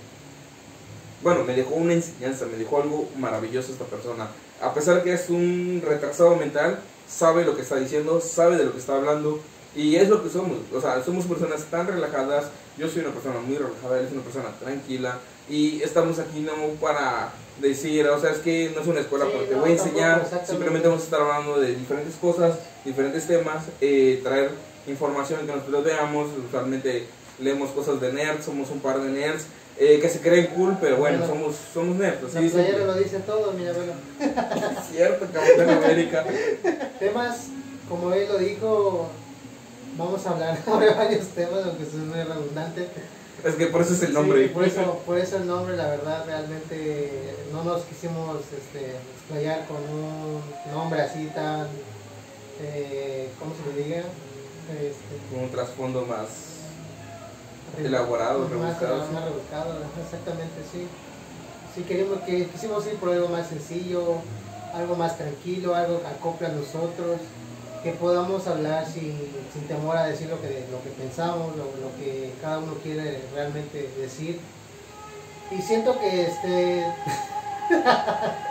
bueno, 1.23 1.43
me 1.43 1.55
dejó 1.55 1.75
una 1.75 1.93
enseñanza, 1.93 2.45
me 2.45 2.57
dejó 2.57 2.81
algo 2.81 3.09
maravilloso 3.17 3.71
esta 3.71 3.85
persona, 3.85 4.27
a 4.61 4.73
pesar 4.73 4.97
de 4.97 5.03
que 5.03 5.13
es 5.13 5.29
un 5.29 5.81
retrasado 5.85 6.35
mental, 6.35 6.79
sabe 7.07 7.45
lo 7.45 7.55
que 7.55 7.61
está 7.61 7.75
diciendo, 7.75 8.21
sabe 8.21 8.57
de 8.57 8.65
lo 8.65 8.71
que 8.71 8.79
está 8.79 8.95
hablando 8.95 9.39
y 9.75 9.95
es 9.95 10.09
lo 10.09 10.23
que 10.23 10.29
somos, 10.29 10.57
o 10.73 10.81
sea, 10.81 11.03
somos 11.03 11.25
personas 11.25 11.63
tan 11.65 11.87
relajadas, 11.87 12.45
yo 12.77 12.87
soy 12.89 13.01
una 13.01 13.11
persona 13.11 13.39
muy 13.39 13.57
relajada, 13.57 13.99
él 13.99 14.05
es 14.05 14.11
una 14.11 14.21
persona 14.21 14.49
tranquila 14.59 15.19
y 15.49 15.81
estamos 15.81 16.19
aquí 16.19 16.41
no 16.41 16.53
para 16.79 17.31
decir, 17.59 18.07
o 18.07 18.19
sea, 18.19 18.31
es 18.31 18.39
que 18.39 18.71
no 18.75 18.81
es 18.81 18.87
una 18.87 19.01
escuela, 19.01 19.25
Sí, 19.25 19.31
pero 19.33 19.45
te 19.45 19.55
no, 19.55 19.61
voy 19.61 19.69
a 19.69 19.73
enseñar, 19.73 20.45
simplemente 20.47 20.87
vamos 20.87 21.03
a 21.03 21.05
estar 21.05 21.21
hablando 21.21 21.59
de 21.59 21.75
diferentes 21.75 22.15
cosas, 22.15 22.57
diferentes 22.85 23.27
temas, 23.27 23.65
eh, 23.79 24.19
traer 24.23 24.51
información 24.87 25.45
que 25.45 25.53
nosotros 25.53 25.83
veamos, 25.83 26.29
usualmente 26.47 27.05
leemos 27.39 27.71
cosas 27.71 27.99
de 27.99 28.13
nerds, 28.13 28.45
somos 28.45 28.69
un 28.69 28.79
par 28.79 29.01
de 29.01 29.09
nerds, 29.09 29.45
eh, 29.77 29.99
que 29.99 30.09
se 30.09 30.19
creen 30.19 30.47
cool, 30.47 30.77
pero 30.79 30.97
bueno, 30.97 31.19
Bueno. 31.19 31.33
somos, 31.33 31.55
somos 31.73 31.95
nerds, 31.95 32.35
es 32.35 32.51
playera 32.51 32.85
lo 32.85 32.95
dice 32.95 33.19
todo, 33.19 33.51
mi 33.53 33.65
abuelo. 33.65 33.93
cierto, 34.91 35.25
Capitán 35.33 35.69
América. 35.69 36.25
Temas, 36.99 37.47
como 37.89 38.13
él 38.13 38.27
lo 38.27 38.37
dijo, 38.37 39.09
vamos 39.97 40.25
a 40.25 40.29
hablar 40.31 40.63
de 40.65 40.89
varios 40.93 41.27
temas, 41.29 41.65
aunque 41.65 41.83
es 41.83 41.93
muy 41.93 42.21
redundante. 42.21 42.87
Es 43.43 43.55
que 43.55 43.67
por 43.67 43.81
eso 43.81 43.93
es 43.93 44.03
el 44.03 44.13
nombre. 44.13 44.43
Sí, 44.43 44.53
por, 44.53 44.65
eso, 44.65 45.01
por 45.03 45.17
eso 45.17 45.37
el 45.37 45.47
nombre, 45.47 45.75
la 45.75 45.87
verdad, 45.87 46.25
realmente 46.27 47.33
no 47.51 47.63
nos 47.63 47.81
quisimos 47.83 48.37
este, 48.55 48.97
explayar 49.15 49.65
con 49.65 49.77
un 49.77 50.41
nombre 50.71 51.01
así 51.01 51.25
tan, 51.33 51.67
eh, 52.61 53.29
¿cómo 53.39 53.53
se 53.55 53.75
le 53.75 53.83
diga? 53.83 54.03
Este, 54.79 55.33
Con 55.33 55.45
un 55.45 55.49
trasfondo 55.49 56.05
más 56.05 56.50
elaborado, 57.77 58.39
más, 58.39 58.49
rebuscado. 58.49 59.05
sí. 59.05 59.13
más 59.13 59.23
rebuscado, 59.23 59.75
exactamente, 60.03 60.61
sí. 60.71 60.87
Sí, 61.73 61.83
queríamos 61.83 62.19
que 62.21 62.47
quisimos 62.47 62.85
ir 62.87 62.95
por 62.95 63.09
algo 63.09 63.29
más 63.29 63.47
sencillo, 63.47 64.17
algo 64.73 64.95
más 64.95 65.17
tranquilo, 65.17 65.75
algo 65.75 66.01
que 66.01 66.07
acople 66.07 66.47
a 66.47 66.51
nosotros, 66.51 67.19
que 67.83 67.91
podamos 67.93 68.45
hablar 68.47 68.85
sin, 68.85 69.17
sin 69.53 69.67
temor 69.67 69.97
a 69.97 70.05
decir 70.05 70.29
lo 70.29 70.41
que, 70.41 70.65
lo 70.69 70.83
que 70.83 70.89
pensamos, 70.89 71.55
lo, 71.55 71.63
lo 71.63 71.95
que 71.97 72.33
cada 72.41 72.59
uno 72.59 72.73
quiere 72.83 73.23
realmente 73.33 73.89
decir. 73.97 74.39
Y 75.49 75.61
siento 75.61 75.97
que 75.99 76.27
este... 76.27 76.85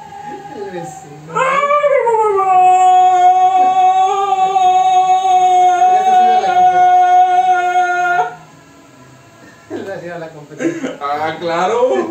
claro. 11.50 12.08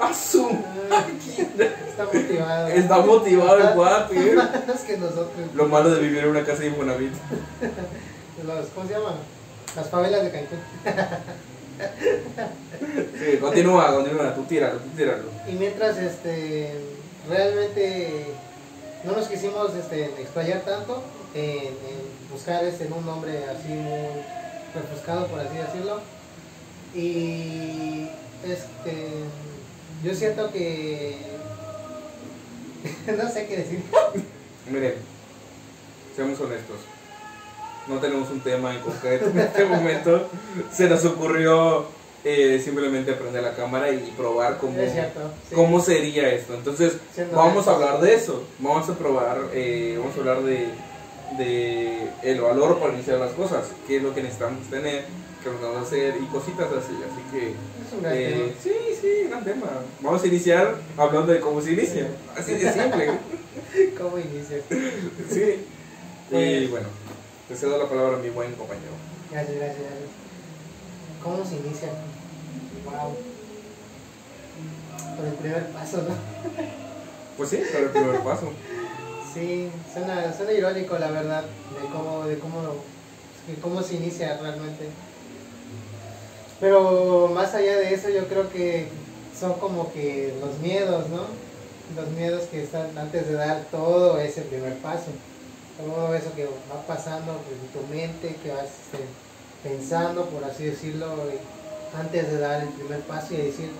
Azul. 0.00 0.58
Está 1.88 2.04
motivado. 2.04 2.68
Está 2.68 2.98
motivado 2.98 3.58
el 3.58 3.74
cuate. 3.74 4.34
Más 4.34 4.80
que 4.80 4.96
nosotros. 4.96 5.54
Lo 5.54 5.68
malo 5.68 5.90
de 5.90 6.00
vivir 6.00 6.18
en 6.24 6.30
una 6.30 6.44
casa 6.44 6.60
de 6.60 6.68
Infonavit. 6.68 7.12
¿Cómo 8.74 8.88
se 8.88 8.94
llaman? 8.94 9.14
Las 9.76 9.88
favelas 9.88 10.22
de 10.22 10.30
Cancún. 10.30 10.58
Sí, 13.18 13.38
continúa, 13.40 13.94
continúa. 13.94 14.34
Tú 14.34 14.42
tíralo, 14.42 14.78
tú 14.80 14.88
tíralo. 14.94 15.24
Y 15.48 15.52
mientras 15.52 15.96
este 15.96 16.74
realmente 17.26 18.26
no 19.04 19.12
nos 19.12 19.28
quisimos 19.28 19.74
este, 19.74 20.04
explayar 20.20 20.60
tanto 20.60 21.02
en, 21.34 21.68
en 21.68 22.30
buscar 22.30 22.64
este, 22.64 22.86
un 22.92 23.06
nombre 23.06 23.44
así 23.46 23.68
muy 23.68 24.22
refrescado, 24.74 25.26
por 25.28 25.40
así 25.40 25.56
decirlo. 25.56 26.00
Y 26.94 28.08
este 28.44 29.24
yo 30.02 30.14
siento 30.14 30.50
que 30.50 31.16
no 33.16 33.28
sé 33.30 33.46
qué 33.46 33.58
decir. 33.58 33.82
Miren, 34.70 34.94
seamos 36.16 36.40
honestos. 36.40 36.76
No 37.86 37.98
tenemos 37.98 38.30
un 38.30 38.40
tema 38.40 38.74
en 38.74 38.80
concreto 38.80 39.26
en 39.30 39.38
este 39.38 39.64
momento. 39.64 40.28
Se 40.72 40.88
nos 40.88 41.04
ocurrió 41.04 41.86
eh, 42.24 42.60
simplemente 42.62 43.12
prender 43.14 43.42
la 43.42 43.54
cámara 43.54 43.90
y 43.90 44.12
probar 44.16 44.58
cómo, 44.58 44.78
Es 44.78 44.92
cierto. 44.92 45.20
sí. 45.48 45.54
cómo 45.54 45.80
sería 45.80 46.28
esto. 46.30 46.54
Entonces, 46.54 46.94
Siendo 47.14 47.36
vamos 47.36 47.66
a 47.66 47.74
hablar 47.74 48.00
de 48.00 48.14
eso. 48.14 48.44
Vamos 48.58 48.88
a 48.88 48.94
probar, 48.94 49.38
eh, 49.52 49.96
vamos 49.98 50.14
a 50.16 50.20
hablar 50.20 50.42
de, 50.42 50.68
de 51.38 52.08
el 52.22 52.40
valor 52.40 52.78
para 52.78 52.92
iniciar 52.94 53.18
las 53.18 53.32
cosas. 53.32 53.66
Qué 53.86 53.96
es 53.96 54.02
lo 54.02 54.14
que 54.14 54.22
necesitamos 54.22 54.66
tener, 54.68 55.04
vamos 55.48 55.76
a 55.78 55.80
hacer 55.82 56.16
y 56.22 56.26
cositas 56.26 56.66
así. 56.72 56.92
Así 56.94 57.22
que, 57.32 57.48
Es 57.50 57.92
un 57.94 58.02
gran 58.02 58.14
eh, 58.16 58.54
sí, 58.62 58.72
sí, 59.00 59.24
gran 59.28 59.44
tema. 59.44 59.66
Vamos 60.00 60.22
a 60.22 60.26
iniciar 60.26 60.76
hablando 60.96 61.32
de 61.32 61.40
cómo 61.40 61.60
se 61.62 61.72
inicia. 61.72 62.08
Así 62.36 62.52
de 62.54 62.72
simple. 62.72 63.04
tema. 63.06 63.18
¿Cómo 63.98 64.18
inicia? 64.18 64.58
Sí. 65.30 65.64
Y 66.30 66.30
Pues- 66.30 66.70
bueno, 66.70 66.88
te 67.48 67.56
cedo 67.56 67.78
la 67.78 67.88
palabra 67.88 68.16
a 68.16 68.20
mi 68.20 68.30
buen 68.30 68.52
compañero. 68.54 68.92
Gracias, 69.30 69.56
gracias, 69.56 69.78
gracias. 69.80 70.10
¿Cómo 71.22 71.44
se 71.44 71.56
inicia? 71.56 71.88
Wow. 72.84 73.16
Con 75.16 75.26
el 75.26 75.34
primer 75.34 75.66
paso, 75.68 75.98
¿no? 75.98 76.14
Pues 77.36 77.48
sí, 77.50 77.62
pero 77.72 77.86
el 77.86 77.90
primer 77.90 78.20
paso. 78.20 78.50
Sí, 79.32 79.70
suena, 79.94 80.30
suena 80.36 80.52
irónico 80.52 80.98
la 80.98 81.10
verdad, 81.10 81.42
de 81.42 81.88
cómo, 81.90 82.26
de 82.26 82.38
cómo, 82.38 82.60
de 83.48 83.54
cómo 83.62 83.82
se 83.82 83.94
inicia 83.94 84.36
realmente. 84.36 84.88
Pero 86.60 87.28
más 87.34 87.54
allá 87.54 87.78
de 87.78 87.94
eso 87.94 88.10
yo 88.10 88.28
creo 88.28 88.50
que 88.50 88.88
son 89.38 89.54
como 89.54 89.92
que 89.92 90.34
los 90.40 90.58
miedos, 90.58 91.08
¿no? 91.08 91.22
Los 91.96 92.10
miedos 92.10 92.42
que 92.44 92.62
están 92.62 92.96
antes 92.96 93.26
de 93.26 93.34
dar 93.34 93.64
todo 93.70 94.18
ese 94.20 94.42
primer 94.42 94.76
paso. 94.78 95.10
Todo 95.78 96.14
eso 96.14 96.34
que 96.36 96.44
va 96.44 96.86
pasando 96.86 97.32
en 97.32 97.68
tu 97.72 97.86
mente, 97.92 98.36
que 98.42 98.52
vas 98.52 98.66
este, 98.66 99.06
pensando, 99.62 100.26
por 100.26 100.44
así 100.44 100.64
decirlo, 100.64 101.06
antes 101.98 102.30
de 102.30 102.38
dar 102.38 102.62
el 102.62 102.68
primer 102.68 103.00
paso 103.00 103.32
y 103.32 103.38
decir, 103.38 103.70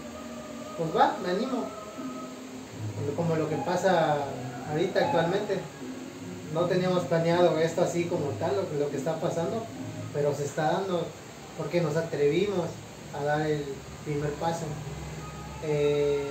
pues 0.78 0.96
va, 0.96 1.16
me 1.22 1.32
animo. 1.32 1.66
Como 3.14 3.36
lo 3.36 3.48
que 3.50 3.56
pasa 3.56 4.16
ahorita 4.70 5.00
actualmente. 5.00 5.58
No 6.54 6.62
teníamos 6.62 7.04
planeado 7.04 7.58
esto 7.60 7.82
así 7.82 8.04
como 8.04 8.30
tal, 8.40 8.52
lo 8.78 8.90
que 8.90 8.96
está 8.96 9.14
pasando, 9.20 9.62
pero 10.12 10.34
se 10.34 10.44
está 10.44 10.72
dando 10.72 11.06
porque 11.56 11.80
nos 11.80 11.96
atrevimos 11.96 12.66
a 13.18 13.24
dar 13.24 13.46
el 13.46 13.64
primer 14.04 14.30
paso. 14.34 14.64
Eh, 15.64 16.24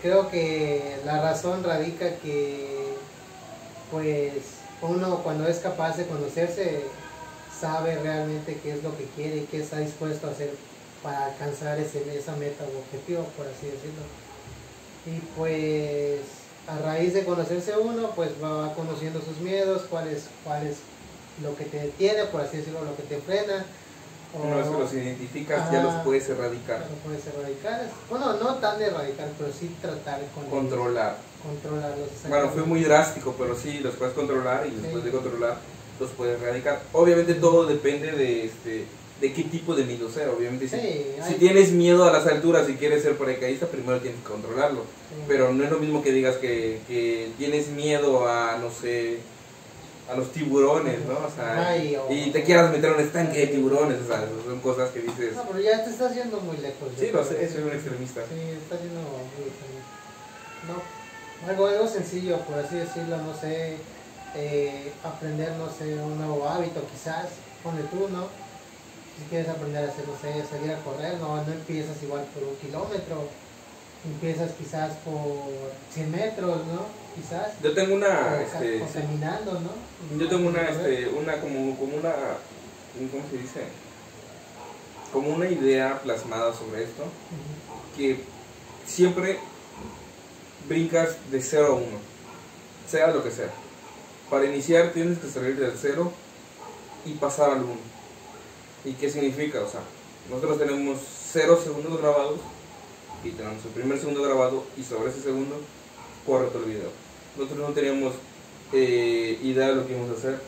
creo 0.00 0.30
que 0.30 0.96
la 1.04 1.22
razón 1.22 1.62
radica 1.62 2.16
que, 2.16 2.94
pues, 3.90 4.32
uno 4.82 5.22
cuando 5.22 5.46
es 5.46 5.58
capaz 5.58 5.96
de 5.96 6.06
conocerse, 6.06 6.82
sabe 7.60 7.96
realmente 8.02 8.58
qué 8.62 8.72
es 8.72 8.82
lo 8.82 8.96
que 8.96 9.04
quiere 9.16 9.36
y 9.36 9.46
qué 9.46 9.60
está 9.60 9.78
dispuesto 9.78 10.26
a 10.26 10.30
hacer 10.30 10.50
para 11.02 11.26
alcanzar 11.26 11.78
ese, 11.78 12.02
esa 12.16 12.34
meta 12.36 12.64
o 12.64 12.78
objetivo, 12.78 13.24
por 13.36 13.46
así 13.46 13.66
decirlo. 13.66 14.02
Y 15.06 15.18
pues 15.36 16.20
a 16.66 16.78
raíz 16.78 17.14
de 17.14 17.24
conocerse 17.24 17.76
uno, 17.76 18.10
pues 18.14 18.30
va 18.42 18.74
conociendo 18.74 19.20
sus 19.20 19.38
miedos, 19.38 19.82
cuál 19.90 20.08
es, 20.08 20.24
lo 21.42 21.56
que 21.56 21.64
te 21.64 21.78
detiene, 21.78 22.24
por 22.26 22.42
así 22.42 22.58
decirlo, 22.58 22.84
lo 22.84 22.94
que 22.94 23.02
te 23.04 23.18
frena. 23.18 23.64
Una 24.34 24.56
vez 24.56 24.66
que 24.66 24.78
los 24.78 24.92
identificas, 24.94 25.70
ya 25.70 25.82
los 25.82 25.94
puedes 26.04 26.28
erradicar. 26.28 26.80
Los 26.80 26.98
puedes 27.04 27.26
erradicar. 27.26 27.90
Bueno, 28.08 28.32
no 28.34 28.54
tan 28.56 28.78
de 28.78 28.86
erradicar, 28.86 29.28
pero 29.38 29.52
sí 29.52 29.74
tratar 29.80 30.20
con 30.34 30.44
controlar. 30.46 31.18
controlarlos. 31.42 32.08
Bueno, 32.28 32.48
fue 32.48 32.62
muy 32.62 32.82
drástico, 32.82 33.34
pero 33.38 33.54
sí, 33.54 33.80
los 33.80 33.94
puedes 33.94 34.14
controlar 34.14 34.66
y 34.66 34.70
después 34.80 35.04
de 35.04 35.10
controlar, 35.10 35.58
los 36.00 36.10
puedes 36.10 36.40
erradicar. 36.40 36.80
Obviamente 36.92 37.34
todo 37.34 37.66
depende 37.66 38.12
de 38.12 38.46
este 38.46 38.86
de 39.22 39.32
qué 39.32 39.44
tipo 39.44 39.74
de 39.76 39.84
miedo 39.84 40.10
ser. 40.10 40.28
Obviamente, 40.28 40.68
si, 40.68 41.34
tienes 41.34 41.70
miedo 41.70 42.04
a 42.04 42.12
las 42.12 42.26
alturas 42.26 42.68
y 42.68 42.74
quieres 42.74 43.04
ser 43.04 43.16
paracaidista, 43.16 43.66
primero 43.66 44.00
tienes 44.00 44.20
que 44.20 44.28
controlarlo. 44.28 44.84
Pero 45.28 45.52
no 45.52 45.62
es 45.62 45.70
lo 45.70 45.78
mismo 45.78 46.02
que 46.02 46.10
digas 46.10 46.36
que, 46.36 46.80
que 46.88 47.30
tienes 47.38 47.68
miedo 47.68 48.26
a, 48.26 48.58
no 48.58 48.70
sé, 48.70 49.18
a 50.12 50.16
los 50.16 50.32
tiburones, 50.32 50.98
¿no? 51.06 51.14
O 51.14 51.30
sea, 51.30 51.76
y 51.76 52.30
te 52.30 52.44
quieras 52.44 52.70
meter 52.70 52.90
en 52.90 52.96
un 52.96 53.00
estanque 53.00 53.38
de 53.38 53.46
tiburones, 53.48 53.98
o 54.02 54.06
sea, 54.06 54.28
son 54.44 54.60
cosas 54.60 54.90
que 54.90 55.00
dices... 55.00 55.34
No, 55.34 55.44
pero 55.44 55.60
ya 55.60 55.84
te 55.84 55.90
estás 55.90 56.14
yendo 56.14 56.40
muy 56.40 56.56
lejos. 56.58 56.88
Sí, 56.98 57.10
lo 57.12 57.24
sé, 57.24 57.48
soy 57.50 57.62
un 57.62 57.72
extremista. 57.72 58.20
Sí, 58.28 58.40
estás 58.62 58.80
yendo 58.80 59.00
muy 59.00 59.48
extremista. 59.48 59.92
No, 60.68 61.48
algo, 61.48 61.66
algo 61.66 61.88
sencillo, 61.88 62.38
por 62.40 62.58
así 62.58 62.76
decirlo, 62.76 63.16
no 63.18 63.34
sé, 63.34 63.76
eh, 64.36 64.92
aprender, 65.02 65.52
no 65.52 65.68
sé, 65.70 65.94
un 65.94 66.18
nuevo 66.18 66.48
hábito 66.48 66.80
quizás, 66.92 67.26
pone 67.62 67.82
tú, 67.90 68.08
¿no? 68.08 68.28
Si 69.18 69.24
quieres 69.28 69.48
aprender 69.48 69.84
a 69.84 69.88
hacer, 69.88 70.04
no 70.06 70.16
sé, 70.20 70.44
salir 70.48 70.72
a 70.72 70.78
correr, 70.84 71.18
no, 71.18 71.36
no 71.36 71.52
empiezas 71.52 72.02
igual 72.02 72.24
por 72.34 72.44
un 72.44 72.56
kilómetro, 72.56 73.28
empiezas 74.04 74.52
quizás 74.52 74.92
por 75.04 75.72
100 75.92 76.10
metros, 76.10 76.66
¿no? 76.66 76.86
Quizás. 77.14 77.52
Yo 77.62 77.72
tengo 77.74 77.94
una... 77.94 78.42
este, 78.42 78.82
caminando, 78.92 79.60
¿no? 79.60 80.18
Yo 80.18 80.28
tengo 80.28 80.48
una, 80.48 80.62
este, 80.62 81.08
una 81.08 81.40
como, 81.40 81.76
como 81.76 81.96
una... 81.96 82.12
¿Cómo 83.10 83.24
se 83.30 83.38
dice? 83.38 83.60
Como 85.12 85.30
una 85.30 85.48
idea 85.48 86.00
plasmada 86.02 86.54
sobre 86.54 86.84
esto, 86.84 87.04
que 87.96 88.20
siempre 88.86 89.38
brincas 90.68 91.16
de 91.30 91.40
0 91.40 91.66
a 91.66 91.74
1, 91.74 91.84
sea 92.88 93.08
lo 93.08 93.22
que 93.22 93.30
sea. 93.30 93.50
Para 94.30 94.46
iniciar 94.46 94.92
tienes 94.92 95.18
que 95.18 95.28
salir 95.28 95.56
del 95.58 95.72
0 95.76 96.12
y 97.04 97.12
pasar 97.14 97.50
al 97.50 97.62
1. 97.62 97.74
¿Y 98.84 98.92
qué 98.94 99.10
significa? 99.10 99.60
O 99.60 99.68
sea, 99.68 99.80
nosotros 100.30 100.58
tenemos 100.58 100.98
0 101.32 101.60
segundos 101.62 102.00
grabados 102.00 102.40
y 103.24 103.30
tenemos 103.30 103.64
el 103.64 103.70
primer 103.70 103.98
segundo 103.98 104.22
grabado 104.22 104.64
y 104.76 104.82
sobre 104.82 105.10
ese 105.10 105.20
segundo 105.20 105.56
corre 106.26 106.46
todo 106.48 106.64
el 106.64 106.70
video. 106.70 106.90
Nosotros 107.36 107.68
no 107.68 107.74
teníamos 107.74 108.14
eh, 108.72 109.38
idea 109.42 109.68
de 109.68 109.74
lo 109.76 109.86
que 109.86 109.92
íbamos 109.92 110.10
a 110.10 110.18
hacer, 110.18 110.38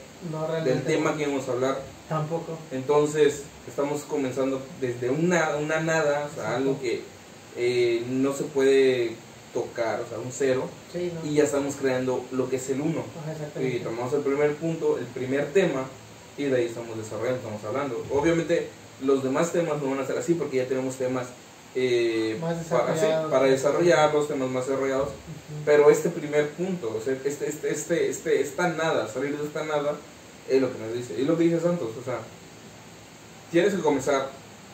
del 0.65 0.83
tema 0.85 1.17
que 1.17 1.25
íbamos 1.25 1.49
a 1.49 1.53
hablar. 1.53 1.83
Tampoco. 2.09 2.59
Entonces, 2.71 3.45
estamos 3.67 4.03
comenzando 4.03 4.61
desde 4.81 5.11
una, 5.11 5.57
una 5.57 5.81
nada, 5.81 6.29
o 6.31 6.35
sea, 6.35 6.57
algo 6.57 6.81
que 6.81 7.03
eh, 7.57 8.05
no 8.09 8.33
se 8.33 8.45
puede 8.45 9.17
tocar, 9.53 10.01
o 10.01 10.09
sea, 10.09 10.19
un 10.19 10.33
cero, 10.33 10.69
y 11.25 11.35
ya 11.35 11.45
estamos 11.45 11.77
creando 11.77 12.25
lo 12.33 12.49
que 12.49 12.57
es 12.57 12.71
el 12.71 12.81
uno. 12.81 13.05
y 13.61 13.79
tomamos 13.79 14.13
el 14.13 14.21
primer 14.21 14.55
punto, 14.57 14.99
el 14.99 15.07
primer 15.07 15.53
tema, 15.53 15.87
y 16.37 16.45
de 16.45 16.57
ahí 16.57 16.65
estamos 16.65 16.97
desarrollando, 16.97 17.39
estamos 17.39 17.65
hablando. 17.65 18.05
Obviamente, 18.11 18.69
los 19.03 19.23
demás 19.23 19.53
temas 19.53 19.81
no 19.81 19.91
van 19.91 20.01
a 20.01 20.07
ser 20.07 20.19
así 20.19 20.35
porque 20.35 20.59
ya 20.59 20.67
tenemos 20.67 20.97
temas 20.97 21.29
eh, 21.77 22.39
para, 22.41 23.29
para, 23.29 23.47
desarrollar 23.47 24.15
los 24.15 24.29
temas 24.29 24.49
más 24.49 24.67
desarrollados. 24.67 25.09
Pero 25.65 25.91
este 25.91 26.09
primer 26.09 26.51
punto, 26.51 26.99
este, 26.99 27.29
este, 27.29 27.49
este, 27.71 28.11
este, 28.11 28.41
esta 28.41 28.69
nada, 28.69 29.09
salir 29.09 29.37
de 29.37 29.45
esta 29.45 29.65
nada, 29.65 29.97
es 30.49 30.61
lo 30.61 30.73
que 30.73 30.79
nos 30.79 30.95
dice. 30.95 31.21
Y 31.21 31.25
lo 31.25 31.37
que 31.37 31.45
dice 31.45 31.61
Santos, 31.61 31.91
o 32.01 32.05
sea, 32.05 32.19
tienes 33.51 33.75
que 33.75 33.81
comenzar 33.81 34.29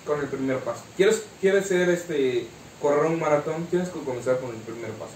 con 0.05 0.21
el 0.21 0.27
primer 0.27 0.59
paso. 0.59 0.83
¿Quieres, 0.97 1.23
quieres 1.41 1.67
ser 1.67 1.89
este, 1.89 2.47
correr 2.81 3.07
un 3.07 3.19
maratón? 3.19 3.67
Tienes 3.67 3.89
que 3.89 4.01
comenzar 4.01 4.39
con 4.39 4.51
el 4.51 4.57
primer 4.57 4.91
paso. 4.93 5.13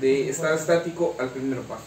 De 0.00 0.28
estar 0.28 0.54
estático 0.54 1.14
al 1.18 1.28
primer 1.30 1.60
paso. 1.60 1.84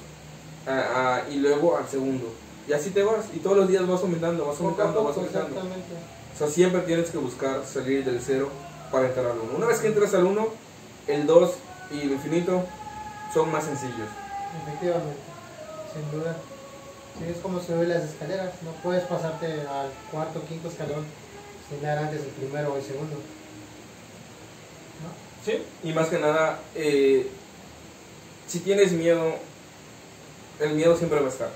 y 1.29 1.35
luego 1.35 1.77
al 1.77 1.87
segundo. 1.87 2.33
Y 2.67 2.73
así 2.73 2.89
te 2.89 3.03
vas. 3.03 3.25
Y 3.35 3.39
todos 3.39 3.57
los 3.57 3.67
días 3.67 3.87
vas 3.87 4.01
aumentando, 4.01 4.45
vas 4.45 4.59
aumentando, 4.59 5.03
vas 5.03 5.15
aumentando. 5.15 5.61
O 5.61 6.37
sea, 6.37 6.47
siempre 6.47 6.81
tienes 6.81 7.09
que 7.09 7.17
buscar 7.17 7.63
salir 7.65 8.03
del 8.03 8.19
cero 8.21 8.49
para 8.91 9.07
entrar 9.07 9.25
al 9.25 9.39
1. 9.39 9.57
Una 9.57 9.67
vez 9.67 9.79
que 9.79 9.87
entras 9.87 10.13
al 10.13 10.25
1, 10.25 10.47
el 11.07 11.27
2 11.27 11.51
y 11.91 12.01
el 12.01 12.11
infinito 12.11 12.63
son 13.33 13.51
más 13.51 13.65
sencillos. 13.65 14.07
Efectivamente, 14.63 15.19
sin 15.93 16.11
duda. 16.11 16.35
Sí, 17.17 17.31
es 17.31 17.37
como 17.37 17.59
subir 17.59 17.87
las 17.87 18.03
escaleras, 18.03 18.53
no 18.63 18.71
puedes 18.83 19.03
pasarte 19.03 19.45
al 19.61 19.89
cuarto 20.11 20.39
o 20.39 20.47
quinto 20.47 20.67
escalón 20.67 21.05
sin 21.69 21.81
dar 21.81 21.97
antes 21.97 22.21
el 22.21 22.29
primero 22.29 22.73
o 22.73 22.77
el 22.77 22.83
segundo. 22.83 23.15
¿No? 25.03 25.09
Sí, 25.43 25.63
y 25.83 25.93
más 25.93 26.09
que 26.09 26.19
nada, 26.19 26.59
eh, 26.75 27.27
si 28.47 28.59
tienes 28.59 28.91
miedo, 28.91 29.35
el 30.59 30.73
miedo 30.73 30.95
siempre 30.95 31.19
va 31.19 31.25
a 31.25 31.29
estar. 31.29 31.49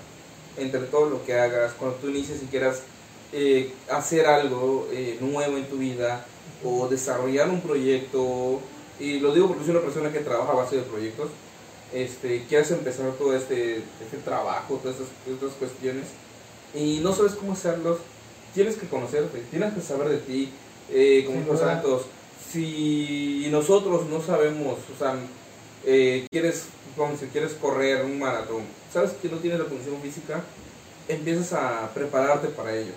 Entre 0.58 0.82
todo 0.82 1.10
lo 1.10 1.26
que 1.26 1.40
hagas, 1.40 1.74
cuando 1.74 1.98
tú 1.98 2.10
inicies 2.10 2.44
y 2.44 2.48
quieras 2.48 2.82
eh, 3.32 3.74
hacer 3.90 4.28
algo 4.28 4.90
eh, 4.92 5.18
nuevo 5.22 5.58
en 5.58 5.66
tu 5.66 5.78
vida, 5.78 6.26
o 6.64 6.88
desarrollar 6.88 7.50
un 7.50 7.62
proyecto, 7.62 8.60
y 9.00 9.20
lo 9.20 9.34
digo 9.34 9.48
porque 9.48 9.64
soy 9.64 9.72
una 9.72 9.82
persona 9.84 10.12
que 10.12 10.20
trabaja 10.20 10.52
a 10.52 10.56
base 10.56 10.78
de 10.78 10.84
proyectos, 10.84 11.30
este, 11.94 12.46
quieres 12.48 12.72
empezar 12.72 13.12
todo 13.14 13.36
este, 13.36 13.78
este 13.78 14.18
trabajo, 14.24 14.80
todas 14.82 14.98
estas, 15.00 15.52
cuestiones, 15.54 16.08
y 16.74 17.00
no 17.02 17.14
sabes 17.14 17.34
cómo 17.34 17.54
hacerlos, 17.54 17.98
tienes 18.54 18.76
que 18.76 18.88
conocerte, 18.88 19.44
tienes 19.50 19.74
que 19.74 19.82
saber 19.82 20.10
de 20.10 20.18
ti, 20.18 20.52
eh, 20.90 21.24
como 21.26 21.46
los 21.46 21.60
santos. 21.60 22.04
Si 22.52 23.48
nosotros 23.50 24.08
no 24.08 24.22
sabemos, 24.22 24.78
o 24.94 24.98
sea, 24.98 25.16
eh, 25.86 26.28
quieres, 26.30 26.66
si 27.20 27.26
quieres 27.28 27.54
correr 27.54 28.06
un 28.06 28.20
maratón, 28.20 28.64
sabes 28.92 29.12
que 29.12 29.30
no 29.30 29.38
tienes 29.38 29.60
la 29.60 29.66
condición 29.66 30.02
física, 30.02 30.44
empiezas 31.08 31.54
a 31.54 31.92
prepararte 31.94 32.48
para 32.50 32.76
ello. 32.76 32.92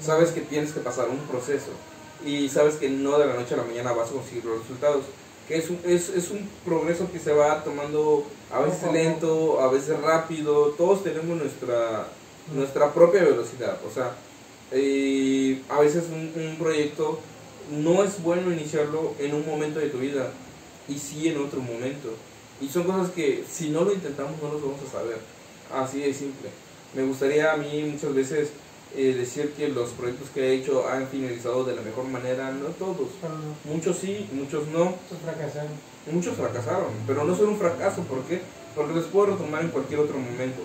Sabes 0.00 0.30
que 0.30 0.40
tienes 0.40 0.72
que 0.72 0.80
pasar 0.80 1.08
un 1.08 1.18
proceso 1.18 1.70
y 2.24 2.48
sabes 2.48 2.76
que 2.76 2.88
no 2.88 3.18
de 3.18 3.26
la 3.26 3.34
noche 3.34 3.54
a 3.54 3.58
la 3.58 3.64
mañana 3.64 3.92
vas 3.92 4.10
a 4.10 4.12
conseguir 4.12 4.44
los 4.44 4.60
resultados. 4.60 5.04
Que 5.48 5.56
es 5.56 5.68
un, 5.68 5.80
es, 5.84 6.10
es 6.10 6.30
un 6.30 6.48
progreso 6.64 7.10
que 7.10 7.18
se 7.18 7.32
va 7.32 7.64
tomando 7.64 8.24
a 8.52 8.60
veces 8.60 8.92
lento, 8.92 9.60
a 9.60 9.70
veces 9.70 10.00
rápido, 10.00 10.68
todos 10.76 11.02
tenemos 11.02 11.38
nuestra, 11.38 12.06
nuestra 12.54 12.92
propia 12.92 13.24
velocidad. 13.24 13.78
O 13.88 13.92
sea, 13.92 14.14
eh, 14.72 15.60
a 15.68 15.80
veces 15.80 16.04
un, 16.12 16.32
un, 16.40 16.56
proyecto 16.56 17.18
no 17.70 18.04
es 18.04 18.22
bueno 18.22 18.52
iniciarlo 18.52 19.14
en 19.18 19.34
un 19.34 19.44
momento 19.44 19.80
de 19.80 19.88
tu 19.88 19.98
vida 19.98 20.30
y 20.88 20.98
sí 20.98 21.28
en 21.28 21.38
otro 21.38 21.60
momento. 21.60 22.10
Y 22.60 22.68
son 22.68 22.84
cosas 22.84 23.10
que 23.10 23.44
si 23.50 23.70
no 23.70 23.84
lo 23.84 23.92
intentamos 23.92 24.40
no 24.42 24.52
los 24.52 24.62
vamos 24.62 24.80
a 24.88 24.92
saber. 24.92 25.18
Así 25.72 26.00
de 26.00 26.12
simple. 26.12 26.50
Me 26.94 27.02
gustaría 27.04 27.52
a 27.52 27.56
mí 27.56 27.84
muchas 27.92 28.14
veces 28.14 28.50
eh, 28.96 29.14
decir 29.16 29.52
que 29.56 29.68
los 29.68 29.90
proyectos 29.90 30.28
que 30.30 30.48
he 30.48 30.54
hecho 30.54 30.88
han 30.88 31.06
finalizado 31.08 31.64
de 31.64 31.76
la 31.76 31.82
mejor 31.82 32.04
manera, 32.04 32.50
no 32.50 32.66
todos. 32.66 33.08
Muchos 33.64 33.98
sí, 33.98 34.28
muchos 34.32 34.66
no. 34.68 34.84
Muchos 34.84 35.18
fracasaron. 35.24 35.70
Muchos 36.10 36.36
fracasaron, 36.36 36.92
pero 37.06 37.24
no 37.24 37.36
son 37.36 37.50
un 37.50 37.58
fracaso, 37.58 38.02
¿por 38.02 38.22
qué? 38.22 38.40
Porque 38.74 38.94
los 38.94 39.04
puedo 39.06 39.26
retomar 39.26 39.62
en 39.62 39.68
cualquier 39.68 40.00
otro 40.00 40.18
momento. 40.18 40.62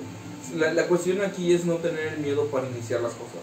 La, 0.55 0.73
la 0.73 0.87
cuestión 0.87 1.21
aquí 1.21 1.53
es 1.53 1.65
no 1.65 1.75
tener 1.75 2.13
el 2.13 2.19
miedo 2.19 2.45
para 2.45 2.67
iniciar 2.67 3.01
las 3.01 3.13
cosas. 3.13 3.41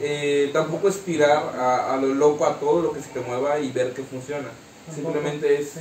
Eh, 0.00 0.50
tampoco 0.52 0.88
aspirar 0.88 1.54
a, 1.56 1.94
a, 1.94 1.96
lo 1.96 2.14
loco, 2.14 2.46
a 2.46 2.58
todo 2.58 2.82
lo 2.82 2.92
que 2.92 3.00
se 3.00 3.10
te 3.10 3.20
mueva 3.20 3.60
y 3.60 3.70
ver 3.70 3.92
que 3.92 4.02
funciona. 4.02 4.48
Simplemente 4.92 5.60
es 5.60 5.74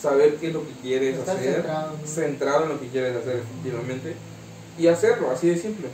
saber 0.00 0.36
qué 0.36 0.48
es 0.48 0.52
lo 0.52 0.66
que 0.66 0.72
quieres 0.82 1.18
hacer, 1.28 1.64
centrado 2.04 2.64
en 2.64 2.68
lo 2.70 2.80
que 2.80 2.88
quieres 2.88 3.16
hacer 3.16 3.36
efectivamente 3.36 4.14
y 4.78 4.86
hacerlo, 4.86 5.30
así 5.30 5.48
de 5.48 5.56
simple. 5.56 5.88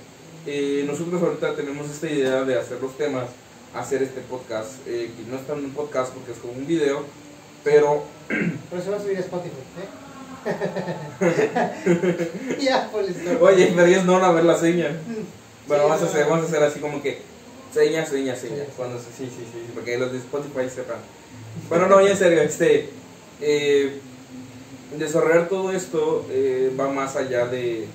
Eh, 0.47 0.85
nosotros 0.87 1.23
ahorita 1.23 1.55
tenemos 1.55 1.89
esta 1.89 2.11
idea 2.11 2.45
de 2.45 2.59
hacer 2.59 2.81
los 2.81 2.97
temas, 2.97 3.27
hacer 3.75 4.03
este 4.03 4.21
podcast, 4.23 4.73
eh, 4.87 5.13
que 5.17 5.31
no 5.31 5.37
es 5.37 5.47
tan 5.47 5.65
un 5.65 5.73
podcast 5.73 6.13
porque 6.13 6.33
es 6.33 6.39
como 6.39 6.55
un 6.55 6.67
video, 6.67 7.05
pero... 7.65 8.03
Pero 8.71 8.83
se 8.83 8.91
va 8.91 8.97
a 8.97 9.01
subir 9.01 9.19
a 9.19 9.21
Spotify, 9.21 9.55
¿eh? 9.79 9.87
ya, 12.61 12.91
Oye, 13.41 13.73
pero 13.77 13.87
ellos 13.87 14.05
no 14.05 14.17
a 14.17 14.33
ver 14.33 14.45
la 14.45 14.57
seña. 14.57 14.91
Bueno, 15.69 15.85
vamos, 15.85 16.03
a 16.03 16.07
hacer, 16.07 16.27
vamos 16.27 16.45
a 16.45 16.49
hacer 16.49 16.61
así 16.63 16.81
como 16.81 17.03
que 17.03 17.19
seña, 17.73 18.05
seña, 18.07 18.35
seña. 18.35 18.65
Cuando, 18.77 18.99
sí, 18.99 19.05
sí, 19.19 19.29
sí, 19.29 19.71
porque 19.75 19.99
los 19.99 20.11
de 20.11 20.19
Spotify 20.19 20.69
sepan. 20.75 20.97
Bueno, 21.69 21.87
no, 21.87 22.01
ya 22.01 22.13
en 22.13 22.17
serio, 22.17 22.41
este... 22.43 22.89
Eh, 23.41 24.01
desarrollar 24.99 25.49
todo 25.49 25.73
esto 25.73 26.27
eh, 26.31 26.75
va 26.79 26.89
más 26.89 27.17
allá 27.17 27.47
de, 27.47 27.87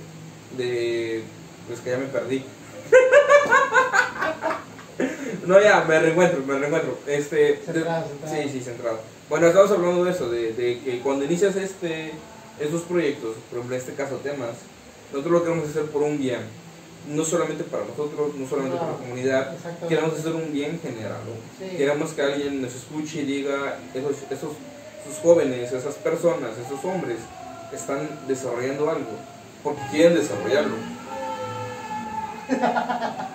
de 0.58 1.24
pues 1.68 1.80
que 1.82 1.92
ya 1.92 1.98
me 1.98 2.06
perdí. 2.06 2.44
No, 5.46 5.62
ya, 5.62 5.86
me 5.86 5.98
reencuentro, 6.00 6.44
me 6.46 6.58
reencuentro. 6.60 6.98
Este, 7.08 7.62
Centrado, 7.66 8.04
de- 8.04 8.10
centrado. 8.10 8.36
Sí, 8.44 8.50
sí, 8.52 8.60
centrado. 8.62 9.00
Bueno, 9.30 9.48
estamos 9.48 9.72
hablando 9.72 10.04
de 10.04 10.12
eso, 10.12 10.30
de, 10.30 10.52
de 10.54 10.80
que 10.82 11.00
cuando 11.00 11.24
inicias 11.24 11.56
este, 11.56 12.12
estos 12.60 12.82
proyectos, 12.82 13.36
por 13.50 13.60
ejemplo, 13.60 13.76
en 13.76 13.82
este 13.82 13.94
caso 13.94 14.16
temas, 14.18 14.50
nosotros 15.14 15.32
lo 15.32 15.44
queremos 15.44 15.70
hacer 15.70 15.84
por 15.86 16.02
un 16.04 16.18
bien. 16.18 16.42
No 17.08 17.24
solamente 17.24 17.64
para 17.64 17.86
nosotros, 17.86 18.36
no 18.36 18.46
solamente 18.50 18.78
para 18.78 18.92
la 18.92 18.98
comunidad, 18.98 19.56
queremos 19.88 20.20
hacer 20.20 20.34
un 20.34 20.52
bien 20.52 20.82
general. 20.82 21.20
¿no? 21.26 21.66
Sí. 21.66 21.78
Queremos 21.78 22.12
que 22.12 22.22
alguien 22.24 22.62
nos 22.62 22.76
escuche 22.76 23.22
y 23.22 23.26
diga, 23.26 23.78
esos, 23.94 24.12
esos, 24.30 24.52
esos 25.06 25.20
jóvenes, 25.24 25.72
esas 25.72 25.96
personas, 25.96 26.52
esos 26.66 26.84
hombres 26.84 27.20
están 27.74 28.10
desarrollando 28.28 28.90
algo, 28.90 29.12
porque 29.64 29.82
quieren 29.92 30.16
desarrollarlo. 30.16 30.76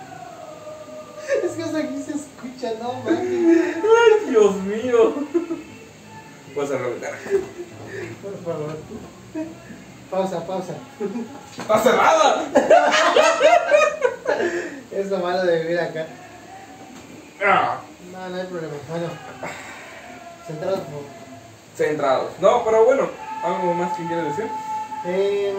Es 1.43 1.51
que 1.51 1.63
hasta 1.63 1.77
aquí 1.79 2.01
se 2.01 2.11
escucha, 2.13 2.73
no 2.81 2.93
mames. 2.93 3.19
¡Ay, 3.19 4.29
Dios 4.29 4.55
mío! 4.57 5.13
Vas 6.55 6.71
a 6.71 6.77
reventar. 6.77 7.13
Por 8.21 8.37
favor. 8.43 8.77
Pausa, 10.11 10.45
pausa. 10.45 10.73
¡Está 11.57 11.79
cerrada! 11.79 12.43
Es 14.91 15.07
lo 15.09 15.17
malo 15.19 15.43
de 15.45 15.61
vivir 15.61 15.79
acá. 15.79 16.05
Ah, 17.43 17.79
No, 18.11 18.29
no 18.29 18.35
hay 18.35 18.47
problema. 18.47 18.73
Bueno. 18.89 19.07
Centrados, 20.47 20.79
por 20.81 20.87
favor. 20.89 21.03
Centrados. 21.75 22.31
No, 22.39 22.63
pero 22.63 22.85
bueno, 22.85 23.09
¿algo 23.43 23.73
más 23.73 23.97
que 23.97 24.05
quieres 24.05 24.25
decir? 24.37 24.51
Eh, 25.05 25.53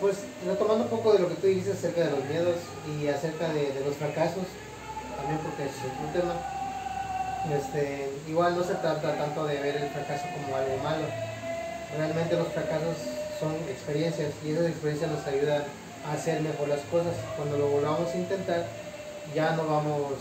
pues 0.00 0.16
retomando 0.44 0.84
un 0.84 0.90
poco 0.90 1.12
de 1.12 1.20
lo 1.20 1.28
que 1.28 1.34
tú 1.36 1.46
dijiste 1.46 1.72
acerca 1.72 2.02
de 2.02 2.10
los 2.10 2.24
miedos 2.24 2.56
y 2.86 3.08
acerca 3.08 3.48
de, 3.48 3.82
los 3.84 3.96
fracasos, 3.96 4.44
también 5.16 5.38
porque 5.40 5.64
es 5.64 5.76
un 6.02 6.12
tema. 6.12 6.34
Este, 7.52 8.10
igual 8.28 8.56
no 8.56 8.64
se 8.64 8.74
trata 8.74 9.16
tanto 9.16 9.46
de 9.46 9.60
ver 9.60 9.76
el 9.76 9.88
fracaso 9.90 10.24
como 10.34 10.56
algo 10.56 10.76
malo. 10.82 11.06
Realmente 11.96 12.36
los 12.36 12.48
fracasos 12.48 12.96
son 13.38 13.54
experiencias 13.70 14.32
y 14.44 14.50
esas 14.50 14.66
experiencias 14.66 15.10
nos 15.10 15.26
ayudan 15.26 15.62
a 16.08 16.12
hacer 16.12 16.40
mejor 16.40 16.68
las 16.68 16.80
cosas. 16.90 17.14
Cuando 17.36 17.56
lo 17.56 17.68
volvamos 17.68 18.10
a 18.10 18.16
intentar, 18.16 18.66
ya 19.34 19.52
no 19.52 19.66
vamos 19.66 20.12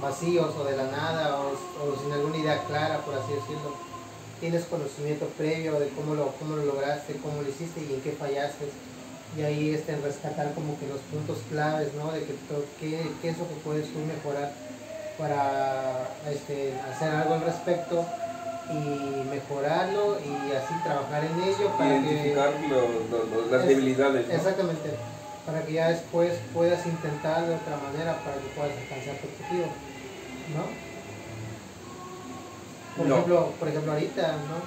vacíos 0.00 0.54
o 0.56 0.64
de 0.64 0.76
la 0.76 0.84
nada 0.90 1.36
o, 1.36 1.52
o 1.52 2.02
sin 2.02 2.12
alguna 2.12 2.38
idea 2.38 2.64
clara, 2.66 2.98
por 2.98 3.14
así 3.14 3.32
decirlo 3.34 3.92
tienes 4.42 4.64
conocimiento 4.64 5.26
previo 5.38 5.78
de 5.78 5.88
cómo 5.90 6.16
lo, 6.16 6.32
cómo 6.32 6.56
lo 6.56 6.64
lograste, 6.64 7.14
cómo 7.22 7.42
lo 7.42 7.48
hiciste 7.48 7.80
y 7.80 7.94
en 7.94 8.00
qué 8.00 8.10
fallaste. 8.10 8.66
Y 9.34 9.42
ahí 9.42 9.70
este, 9.70 9.96
rescatar 9.96 10.54
como 10.54 10.78
que 10.78 10.86
los 10.86 11.00
puntos 11.02 11.38
claves, 11.48 11.94
¿no? 11.94 12.12
De 12.12 12.20
que 12.26 12.34
qué, 12.76 13.18
qué 13.20 13.28
es 13.30 13.38
lo 13.38 13.48
que 13.48 13.54
puedes 13.64 13.90
tú 13.92 14.00
mejorar 14.00 14.52
para 15.16 16.06
este, 16.30 16.78
hacer 16.90 17.12
algo 17.12 17.34
al 17.34 17.42
respecto 17.42 18.06
y 18.68 19.24
mejorarlo 19.26 20.20
y 20.20 20.52
así 20.52 20.74
trabajar 20.82 21.24
en 21.24 21.38
ello 21.40 21.76
para 21.76 21.94
Identificar 21.96 22.60
que... 22.60 22.68
lo- 22.68 23.04
lo- 23.08 23.24
lo- 23.24 23.46
las 23.50 23.62
Es- 23.62 23.68
debilidades. 23.68 24.28
¿no? 24.28 24.34
Exactamente. 24.34 24.90
Para 25.46 25.64
que 25.64 25.72
ya 25.72 25.88
después 25.88 26.38
puedas 26.52 26.86
intentar 26.86 27.46
de 27.48 27.54
otra 27.54 27.76
manera 27.76 28.22
para 28.24 28.36
que 28.36 28.48
puedas 28.48 28.76
alcanzar 28.76 29.16
tu 29.16 29.26
objetivo, 29.28 29.66
¿no? 30.54 30.62
Por 32.96 33.06
No. 33.06 33.14
ejemplo, 33.14 33.54
por 33.58 33.68
ejemplo 33.68 33.92
ahorita, 33.92 34.36
¿no? 34.48 34.62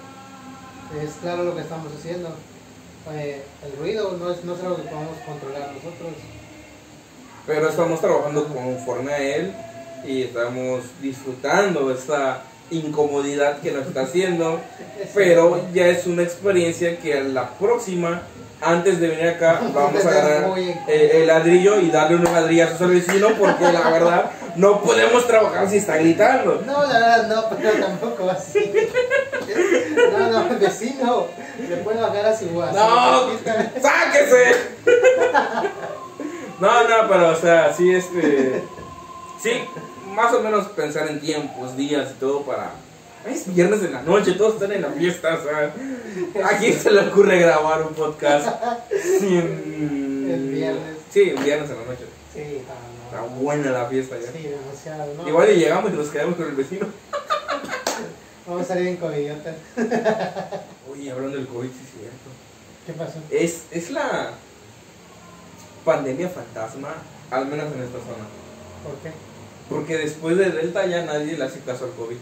Es 0.99 1.15
claro 1.17 1.43
lo 1.43 1.55
que 1.55 1.61
estamos 1.61 1.93
haciendo. 1.93 2.29
Eh, 3.11 3.43
el 3.63 3.77
ruido 3.77 4.17
no 4.19 4.31
es, 4.31 4.43
no 4.43 4.55
es 4.55 4.61
algo 4.61 4.77
que 4.77 4.83
podamos 4.83 5.17
controlar 5.25 5.69
nosotros. 5.73 6.13
Pero 7.45 7.69
estamos 7.69 8.01
trabajando 8.01 8.47
conforme 8.47 9.13
a 9.13 9.17
él 9.19 9.53
y 10.03 10.23
estamos 10.23 10.83
disfrutando 11.01 11.91
esta 11.91 12.41
incomodidad 12.71 13.59
que 13.59 13.71
nos 13.71 13.85
está 13.87 14.01
haciendo. 14.01 14.59
Pero 15.13 15.61
ya 15.73 15.87
es 15.87 16.07
una 16.07 16.23
experiencia 16.23 16.97
que 16.97 17.13
a 17.13 17.21
la 17.21 17.49
próxima, 17.51 18.23
antes 18.59 18.99
de 18.99 19.07
venir 19.07 19.27
acá, 19.27 19.61
vamos 19.73 20.03
a 20.03 20.09
agarrar 20.09 20.47
Muy 20.47 20.69
eh, 20.87 21.11
el 21.13 21.27
ladrillo 21.27 21.79
y 21.79 21.91
darle 21.91 22.17
unos 22.17 22.33
ladrillazos 22.33 22.81
al 22.81 22.89
vecino 22.91 23.29
porque 23.37 23.71
la 23.71 23.89
verdad 23.91 24.31
no 24.55 24.81
podemos 24.81 25.27
trabajar 25.27 25.69
si 25.69 25.77
está 25.77 25.97
gritando. 25.97 26.63
No, 26.65 26.85
la 26.85 26.99
verdad 26.99 27.27
no, 27.27 27.49
pero 27.57 27.85
tampoco 27.85 28.29
así. 28.31 28.73
Vecino 30.59 31.27
le 31.67 31.77
puede 31.77 32.01
bajar 32.01 32.25
a 32.25 32.37
su 32.37 32.61
así, 32.61 32.75
¡No! 32.75 33.81
¡Sáquese! 33.81 34.55
No, 36.59 36.83
no, 36.87 37.09
pero 37.09 37.31
o 37.31 37.35
sea, 37.35 37.73
sí, 37.73 37.93
este. 37.93 38.63
Sí, 39.41 39.51
más 40.13 40.33
o 40.33 40.39
menos 40.41 40.67
pensar 40.67 41.07
en 41.09 41.19
tiempos, 41.19 41.75
días 41.75 42.11
y 42.11 42.19
todo 42.19 42.43
para. 42.43 42.71
Es 43.29 43.53
viernes 43.53 43.83
en 43.83 43.91
la 43.93 44.01
noche, 44.03 44.33
todos 44.33 44.53
están 44.53 44.71
en 44.71 44.83
la 44.83 44.89
fiesta, 44.89 45.39
o 45.39 45.43
sea. 45.43 45.73
¿A 46.45 46.57
quién 46.57 46.79
se 46.79 46.91
le 46.91 47.09
ocurre 47.09 47.39
grabar 47.39 47.81
un 47.81 47.93
podcast 47.93 48.47
sin. 49.19 50.29
El 50.31 50.49
viernes. 50.49 50.95
Sí, 51.11 51.33
un 51.35 51.43
viernes 51.43 51.69
en 51.69 51.77
la 51.77 51.85
noche. 51.85 52.05
Sí, 52.33 52.61
Está 53.05 53.21
buena 53.39 53.71
la 53.71 53.85
fiesta 53.85 54.15
ya. 54.17 54.31
Sí, 54.31 54.47
demasiado, 54.47 55.13
¿no? 55.13 55.27
Igual 55.27 55.51
y 55.51 55.55
llegamos 55.55 55.91
y 55.91 55.95
nos 55.95 56.09
quedamos 56.09 56.35
con 56.35 56.47
el 56.47 56.55
vecino. 56.55 56.87
Vamos 58.47 58.61
a 58.61 58.65
salir 58.65 58.87
en 58.89 58.97
covidiota. 58.97 59.55
Oye, 60.91 61.11
hablando 61.11 61.37
del 61.37 61.47
COVID, 61.47 61.67
sí 61.69 61.79
es 61.83 61.99
cierto. 61.99 62.29
¿Qué 62.85 62.93
pasó? 62.93 63.19
Es, 63.31 63.63
es 63.71 63.89
la 63.91 64.31
pandemia 65.83 66.29
fantasma, 66.29 66.93
al 67.31 67.47
menos 67.47 67.65
en 67.73 67.81
esta 67.83 67.97
zona. 67.99 68.25
¿Por 68.83 68.93
qué? 69.01 69.11
Porque 69.69 69.97
después 69.97 70.37
de 70.37 70.51
Delta 70.51 70.85
ya 70.85 71.03
nadie 71.05 71.37
le 71.37 71.43
hace 71.43 71.59
caso 71.61 71.85
al 71.85 71.91
COVID. 71.91 72.17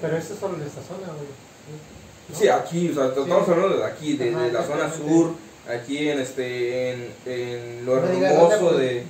Pero 0.00 0.16
eso 0.16 0.34
es 0.34 0.40
solo 0.40 0.56
en 0.56 0.62
esta 0.62 0.82
zona, 0.82 1.06
güey. 1.06 1.28
¿No? 2.28 2.36
Sí, 2.36 2.48
aquí, 2.48 2.90
o 2.90 2.94
sea, 2.94 3.06
estamos 3.06 3.46
Sí. 3.46 3.50
hablando 3.52 3.76
de 3.78 3.84
aquí, 3.84 4.16
de, 4.16 4.32
la 4.32 4.62
zona 4.64 4.92
sur, 4.92 5.34
aquí 5.72 6.08
en 6.08 6.18
este, 6.18 6.90
en, 6.90 7.12
en 7.24 7.86
lo 7.86 7.98
hermoso 7.98 8.76
de... 8.78 9.04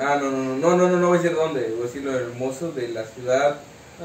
Ah, 0.00 0.18
no, 0.20 0.30
no, 0.30 0.56
no, 0.56 0.56
no, 0.56 0.76
no, 0.76 0.88
no, 0.88 0.96
no 0.98 1.08
voy 1.08 1.18
a 1.18 1.20
decir 1.20 1.36
dónde, 1.36 1.68
voy 1.70 1.80
a 1.80 1.86
decir 1.86 2.04
lo 2.04 2.16
hermoso 2.16 2.70
de 2.70 2.88
la 2.88 3.04
ciudad. 3.04 3.56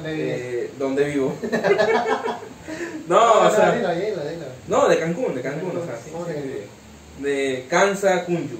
Eh, 0.03 0.71
donde 0.77 1.03
vivo. 1.05 1.35
no, 3.07 3.41
o 3.41 3.49
sea, 3.49 3.71
Dilo, 3.75 3.89
dilo, 3.95 4.29
dilo. 4.29 4.45
no, 4.67 4.87
de 4.87 4.99
Cancún, 4.99 5.35
de 5.35 5.41
Cancún, 5.41 5.77
o 5.77 5.85
sea, 5.85 5.97
sí, 6.03 6.09
¿Cómo 6.11 6.25
de 6.25 6.33
sí, 6.33 6.39
Cancún? 6.39 7.23
de, 7.23 7.29
de 7.29 7.65
Kansa 7.69 8.25
Kunyu. 8.25 8.57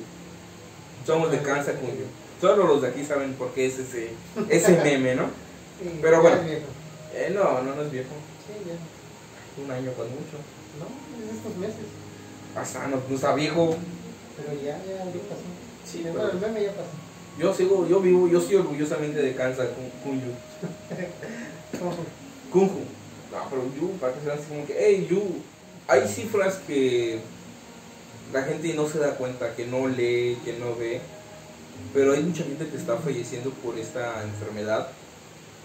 Somos 1.05 1.31
de 1.31 1.39
Kansa 1.41 1.71
ok. 1.71 1.79
Kunyu. 1.79 2.05
Solo 2.41 2.67
los 2.67 2.81
de 2.81 2.89
aquí 2.89 3.03
saben 3.05 3.33
por 3.33 3.51
qué 3.51 3.67
es 3.67 3.79
ese, 3.79 4.09
ese 4.49 4.77
meme, 4.83 5.15
¿no? 5.15 5.25
Sí, 5.81 5.99
Pero 6.01 6.21
bueno. 6.21 6.37
es 6.37 6.45
viejo. 6.45 6.65
Eh, 7.13 7.31
no, 7.33 7.61
no, 7.61 7.75
no 7.75 7.81
es 7.81 7.91
viejo. 7.91 8.09
Sí, 8.45 8.53
ya. 8.67 9.63
Un 9.63 9.71
año 9.71 9.91
con 9.93 10.07
mucho. 10.09 10.37
No, 10.79 10.85
es 11.25 11.35
estos 11.37 11.55
meses. 11.57 11.85
Pasa, 12.53 12.87
no, 12.87 13.01
no 13.07 13.15
está 13.15 13.33
viejo. 13.33 13.75
Pero 14.37 14.53
ya, 14.61 14.77
ya, 14.85 15.05
ya 15.05 15.11
pasó. 15.29 15.41
Sí, 15.85 16.03
bueno, 16.03 16.29
el 16.29 16.39
meme 16.39 16.63
ya 16.63 16.71
pasó. 16.71 16.91
Yo 17.37 17.53
sigo, 17.53 17.87
yo 17.87 17.99
vivo, 17.99 18.27
yo 18.27 18.39
soy 18.41 18.55
orgullosamente 18.55 19.21
de 19.21 19.35
Kansas, 19.35 19.67
Kun- 19.69 19.91
Kunju. 20.03 20.31
Kunju. 22.51 22.79
No, 23.31 23.49
pero 23.49 23.63
Yu, 23.79 23.91
para 23.99 24.13
que 24.13 24.21
sean 24.21 24.37
así 24.37 24.47
como 24.47 24.65
que, 24.65 24.75
hey, 24.77 25.07
Yu. 25.09 25.21
Hay 25.87 26.07
cifras 26.07 26.55
que 26.65 27.19
la 28.33 28.41
gente 28.43 28.73
no 28.73 28.87
se 28.87 28.97
da 28.99 29.11
cuenta, 29.17 29.53
que 29.55 29.67
no 29.67 29.87
lee, 29.87 30.37
que 30.43 30.53
no 30.53 30.75
ve. 30.75 30.99
Pero 31.93 32.13
hay 32.13 32.23
mucha 32.23 32.43
gente 32.43 32.65
que 32.67 32.77
está 32.77 32.95
falleciendo 32.97 33.51
por 33.51 33.77
esta 33.77 34.23
enfermedad. 34.23 34.87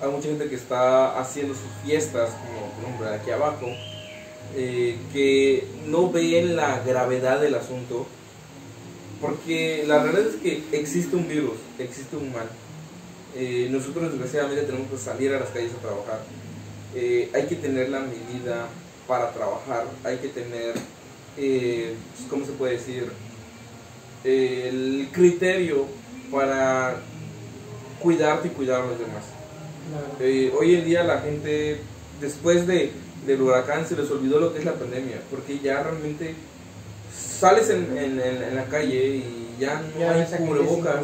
Hay 0.03 0.11
mucha 0.11 0.29
gente 0.29 0.49
que 0.49 0.57
está 0.57 1.19
haciendo 1.19 1.55
sus 1.55 1.71
fiestas, 1.85 2.31
como 2.31 2.73
por 2.73 2.85
ejemplo 2.85 3.09
aquí 3.09 3.31
abajo, 3.31 3.67
eh, 4.57 4.99
que 5.13 5.67
no 5.87 6.11
ven 6.11 6.57
la 6.57 6.81
gravedad 6.81 7.41
del 7.41 7.55
asunto. 7.55 8.07
Porque 9.21 9.85
la 9.87 10.03
realidad 10.03 10.29
es 10.29 10.37
que 10.37 10.63
existe 10.73 11.17
un 11.17 11.29
virus, 11.29 11.59
existe 11.79 12.17
un 12.17 12.33
mal. 12.33 12.49
Eh, 13.37 13.69
nosotros 13.71 14.11
desgraciadamente 14.11 14.63
tenemos 14.63 14.91
que 14.91 14.99
salir 14.99 15.33
a 15.35 15.41
las 15.41 15.51
calles 15.51 15.73
a 15.73 15.83
trabajar. 15.83 16.21
Eh, 16.95 17.31
hay 17.35 17.47
que 17.47 17.57
tener 17.57 17.91
la 17.91 18.01
medida 18.01 18.69
para 19.07 19.33
trabajar, 19.33 19.87
hay 20.05 20.19
que 20.19 20.29
tener, 20.29 20.75
eh, 21.37 21.95
¿cómo 22.29 22.45
se 22.45 22.53
puede 22.53 22.75
decir? 22.75 23.11
El 24.25 25.09
criterio 25.13 25.87
para 26.31 26.97
cuidarte 28.01 28.49
y 28.49 28.51
cuidar 28.53 28.83
a 28.83 28.87
los 28.87 28.99
demás. 28.99 29.25
Eh, 30.21 30.53
hoy 30.59 30.75
en 30.75 30.85
día 30.85 31.05
la 31.05 31.21
gente, 31.21 31.79
después 32.21 32.67
de, 32.67 32.93
del 33.27 33.43
huracán, 33.43 33.87
se 33.87 33.97
les 33.97 34.11
olvidó 34.11 34.41
lo 34.41 34.53
que 34.53 34.61
es 34.61 34.65
la 34.65 34.75
pandemia, 34.75 35.21
porque 35.31 35.59
ya 35.59 35.83
realmente 35.83 36.35
sales 37.41 37.71
en, 37.71 37.97
en- 37.97 38.21
en- 38.21 38.43
en 38.43 38.55
la 38.57 38.65
calle 38.67 39.07
y 39.17 39.57
ya 39.59 39.81
no 39.81 39.99
Ya 39.99 40.13
hay 40.13 40.25
cubrebocas. 40.39 40.97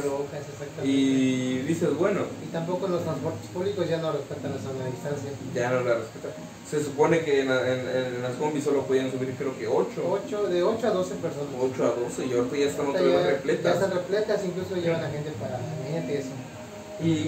Y 0.85 1.59
dices, 1.61 1.95
bueno, 1.97 2.21
Y 2.45 2.53
tampoco 2.53 2.87
los 2.89 3.03
transportes 3.03 3.47
públicos 3.53 3.89
ya 3.89 3.99
no 3.99 4.13
respetan 4.13 4.53
la 4.53 4.59
zona 4.59 4.85
de 4.85 4.91
distancia. 4.91 5.31
ya 5.55 5.71
no 5.71 5.81
la 5.81 5.95
respeta. 5.95 6.29
Se 6.71 6.83
supone 6.83 7.21
que 7.21 7.41
en, 7.43 7.51
en- 7.51 7.89
en 8.17 8.23
las 8.23 8.33
combis 8.35 8.65
solo 8.65 8.83
podían 8.83 9.11
subir 9.11 9.35
creo 9.39 9.57
que 9.59 9.67
8, 9.67 9.89
Ocho, 10.25 10.47
de 10.49 10.63
8 10.63 10.87
a 10.87 10.91
12 10.91 11.15
personas. 11.17 11.49
8 11.61 11.85
a 11.85 12.01
12 12.01 12.27
y 12.27 12.33
ahorita 12.35 12.57
ya 12.57 12.65
están 12.67 12.87
otra 12.89 13.03
vez 13.03 13.13
ya- 13.13 13.21
Ya 13.23 13.27
repletas. 13.31 13.75
están 13.75 13.91
repletas, 13.93 14.41
incluso 14.45 14.77
llevan 14.77 15.05
a 15.05 15.11
gente 15.11 15.31
para 15.41 15.59
gente 15.91 16.13
y 16.13 16.17
eso. 16.17 16.29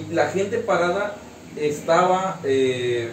Y 0.09 0.13
la 0.13 0.27
gente 0.29 0.57
parada 0.59 1.15
estaba, 1.55 2.39
eh, 2.43 3.11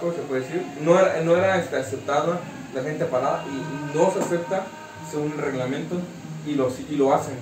¿cómo 0.00 0.12
se 0.12 0.18
puede 0.20 0.40
decir? 0.42 0.62
No 0.82 0.98
era, 0.98 1.20
no 1.22 1.36
era 1.36 1.58
este, 1.58 1.76
aceptada 1.76 2.40
la 2.74 2.82
gente 2.82 3.04
parada 3.06 3.44
y 3.48 3.96
no 3.96 4.12
se 4.12 4.20
acepta 4.20 4.66
según 5.10 5.32
el 5.32 5.38
reglamento 5.38 5.96
y 6.46 6.54
lo, 6.54 6.70
y 6.90 6.96
lo 6.96 7.14
hacen. 7.14 7.34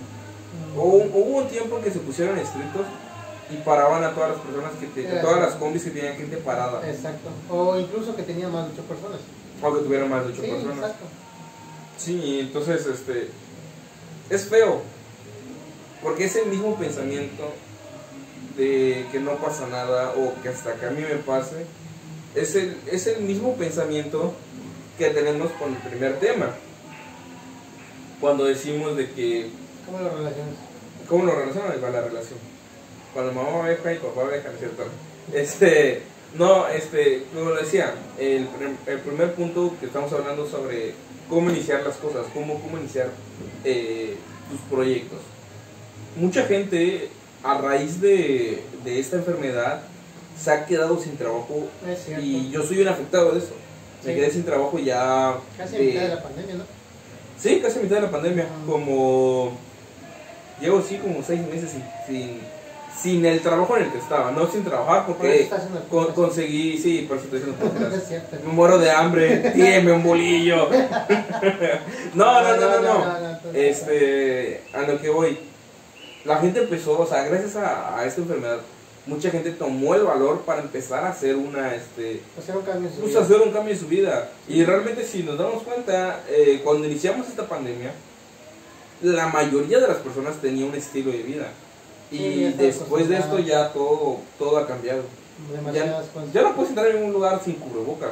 Hubo, 0.76 0.96
hubo 0.96 1.38
un 1.38 1.48
tiempo 1.48 1.78
en 1.78 1.84
que 1.84 1.90
se 1.90 1.98
pusieron 1.98 2.38
estrictos 2.38 2.86
y 3.50 3.56
paraban 3.58 4.04
a 4.04 4.12
todas 4.14 4.30
las 4.30 4.40
personas 4.40 4.72
que 4.78 4.86
te- 4.88 5.04
todas 5.20 5.40
las 5.40 5.54
combis 5.54 5.82
que 5.84 5.90
tenían 5.90 6.16
gente 6.16 6.36
parada, 6.38 6.86
Exacto. 6.88 7.30
O 7.50 7.78
incluso 7.78 8.14
que 8.14 8.22
tenía 8.22 8.48
más 8.48 8.66
de 8.66 8.72
ocho 8.74 8.82
personas. 8.82 9.18
aunque 9.62 9.82
tuvieran 9.82 10.10
más 10.10 10.24
de 10.26 10.32
ocho 10.32 10.42
Sí, 10.42 10.48
personas. 10.50 10.76
exacto. 10.76 11.04
Sí, 11.96 12.38
entonces 12.40 12.86
este 12.86 13.28
es 14.30 14.44
feo. 14.48 14.82
Porque 16.02 16.26
es 16.26 16.36
el 16.36 16.46
mismo 16.46 16.76
pensamiento 16.76 17.50
de 18.56 19.06
que 19.10 19.18
no 19.20 19.32
pasa 19.36 19.66
nada 19.68 20.12
o 20.16 20.32
que 20.42 20.48
hasta 20.48 20.74
que 20.74 20.86
a 20.86 20.90
mí 20.90 21.00
me 21.02 21.16
pase. 21.16 21.66
Es 22.34 22.54
el, 22.54 22.76
es 22.90 23.06
el 23.08 23.22
mismo 23.22 23.54
pensamiento 23.56 24.32
que 24.98 25.10
tenemos 25.10 25.50
con 25.52 25.70
el 25.72 25.78
primer 25.78 26.18
tema. 26.20 26.50
Cuando 28.20 28.44
decimos 28.44 28.96
de 28.96 29.10
que 29.10 29.50
¿Cómo 29.86 29.98
lo 30.00 30.10
relacionas? 30.16 30.54
¿Cómo 31.08 31.24
lo 31.24 31.34
relacionan? 31.34 31.72
Ahí 31.72 31.80
va 31.80 31.90
la 31.90 32.02
relación. 32.02 32.38
Cuando 33.14 33.32
mamá 33.32 33.62
beca 33.66 33.92
y 33.92 33.98
papá 33.98 34.24
beca, 34.24 34.50
¿no 34.52 34.58
cierto? 34.58 34.84
Este, 35.32 36.02
no, 36.36 36.68
este, 36.68 37.24
como 37.34 37.50
lo 37.50 37.56
decía, 37.56 37.94
el, 38.18 38.46
el 38.86 38.98
primer 39.00 39.34
punto 39.34 39.74
que 39.80 39.86
estamos 39.86 40.12
hablando 40.12 40.46
sobre 40.46 40.92
cómo 41.28 41.48
iniciar 41.50 41.82
las 41.84 41.96
cosas, 41.96 42.26
cómo, 42.34 42.60
cómo 42.60 42.76
iniciar 42.78 43.08
eh, 43.64 44.16
tus 44.50 44.60
proyectos. 44.62 45.18
Mucha 46.16 46.44
gente, 46.44 47.08
a 47.42 47.58
raíz 47.58 48.00
de, 48.00 48.62
de 48.84 48.98
esta 49.00 49.16
enfermedad, 49.16 49.82
se 50.38 50.50
ha 50.50 50.66
quedado 50.66 50.98
sin 51.00 51.16
trabajo 51.16 51.68
y 52.20 52.50
yo 52.50 52.62
soy 52.62 52.80
un 52.82 52.88
afectado 52.88 53.32
de 53.32 53.38
eso. 53.38 53.52
Me 54.04 54.12
Sí. 54.12 54.20
quedé 54.20 54.30
sin 54.30 54.44
trabajo 54.44 54.78
ya... 54.78 55.36
Casi 55.56 55.74
a 55.74 55.78
de- 55.78 55.84
mitad 55.86 56.02
de 56.02 56.08
la 56.08 56.22
pandemia, 56.22 56.54
¿no? 56.56 56.64
Sí, 57.40 57.60
casi 57.62 57.78
a 57.78 57.82
mitad 57.82 57.96
de 57.96 58.02
la 58.02 58.10
pandemia. 58.10 58.46
Como. 58.66 59.52
Llevo 60.60 60.82
sí 60.82 60.96
como 60.98 61.22
seis 61.22 61.40
meses 61.46 61.70
sin, 61.70 61.84
sin, 62.06 62.40
sin 63.00 63.24
el 63.24 63.40
trabajo 63.40 63.76
en 63.76 63.84
el 63.84 63.92
que 63.92 63.98
estaba. 63.98 64.32
No 64.32 64.50
sin 64.50 64.64
trabajar 64.64 65.06
porque 65.06 65.48
con- 65.88 66.12
conseguí. 66.14 66.78
Sí, 66.78 67.06
por 67.08 67.16
eso 67.18 67.26
estoy 67.26 67.40
haciendo. 67.42 68.44
Me 68.46 68.52
muero 68.52 68.78
de 68.78 68.90
hambre. 68.90 69.52
Tíeme 69.54 69.92
un 69.92 70.02
bolillo. 70.02 70.68
no, 72.14 72.42
no, 72.42 72.56
no, 72.56 72.80
no, 72.80 73.04
Este. 73.54 74.62
A 74.74 74.82
lo 74.82 75.00
que 75.00 75.08
voy. 75.10 75.38
La 76.24 76.38
gente 76.38 76.60
empezó, 76.60 76.98
o 76.98 77.06
sea, 77.06 77.22
gracias 77.22 77.56
a, 77.56 77.96
a 77.98 78.04
esta 78.04 78.20
enfermedad, 78.20 78.58
mucha 79.08 79.30
gente 79.30 79.50
tomó 79.52 79.94
el 79.94 80.02
valor 80.04 80.42
para 80.42 80.60
empezar 80.62 81.02
a 81.04 81.08
hacer 81.10 81.34
una. 81.36 81.74
Este, 81.74 82.20
Hacer 82.38 82.56
un 82.56 82.62
cambio 82.62 82.88
en 82.88 82.94
su 82.94 83.00
pues 83.00 83.12
vida. 83.12 83.22
hacer 83.22 83.40
un 83.40 83.50
cambio 83.50 83.72
en 83.74 83.80
su 83.80 83.86
vida. 83.88 84.30
Y 84.46 84.64
realmente 84.64 85.04
si 85.04 85.22
nos 85.24 85.36
damos 85.38 85.62
cuenta, 85.64 86.20
eh, 86.28 86.60
cuando 86.62 86.86
iniciamos 86.86 87.26
esta 87.28 87.48
pandemia, 87.48 87.92
la 89.02 89.28
mayoría 89.28 89.78
de 89.80 89.88
las 89.88 89.98
personas 89.98 90.36
tenía 90.40 90.66
un 90.66 90.74
estilo 90.74 91.10
de 91.10 91.22
vida. 91.22 91.48
Y 92.10 92.42
ya 92.42 92.50
después 92.52 93.08
de 93.08 93.16
esto 93.18 93.38
ya 93.38 93.72
todo, 93.72 94.18
todo 94.38 94.56
ha 94.58 94.66
cambiado. 94.66 95.02
Cosas. 95.62 96.32
Ya 96.32 96.42
no 96.42 96.54
puedes 96.54 96.70
entrar 96.70 96.88
en 96.88 97.02
un 97.04 97.12
lugar 97.12 97.40
sin 97.44 97.54
cubrebocas. 97.54 98.10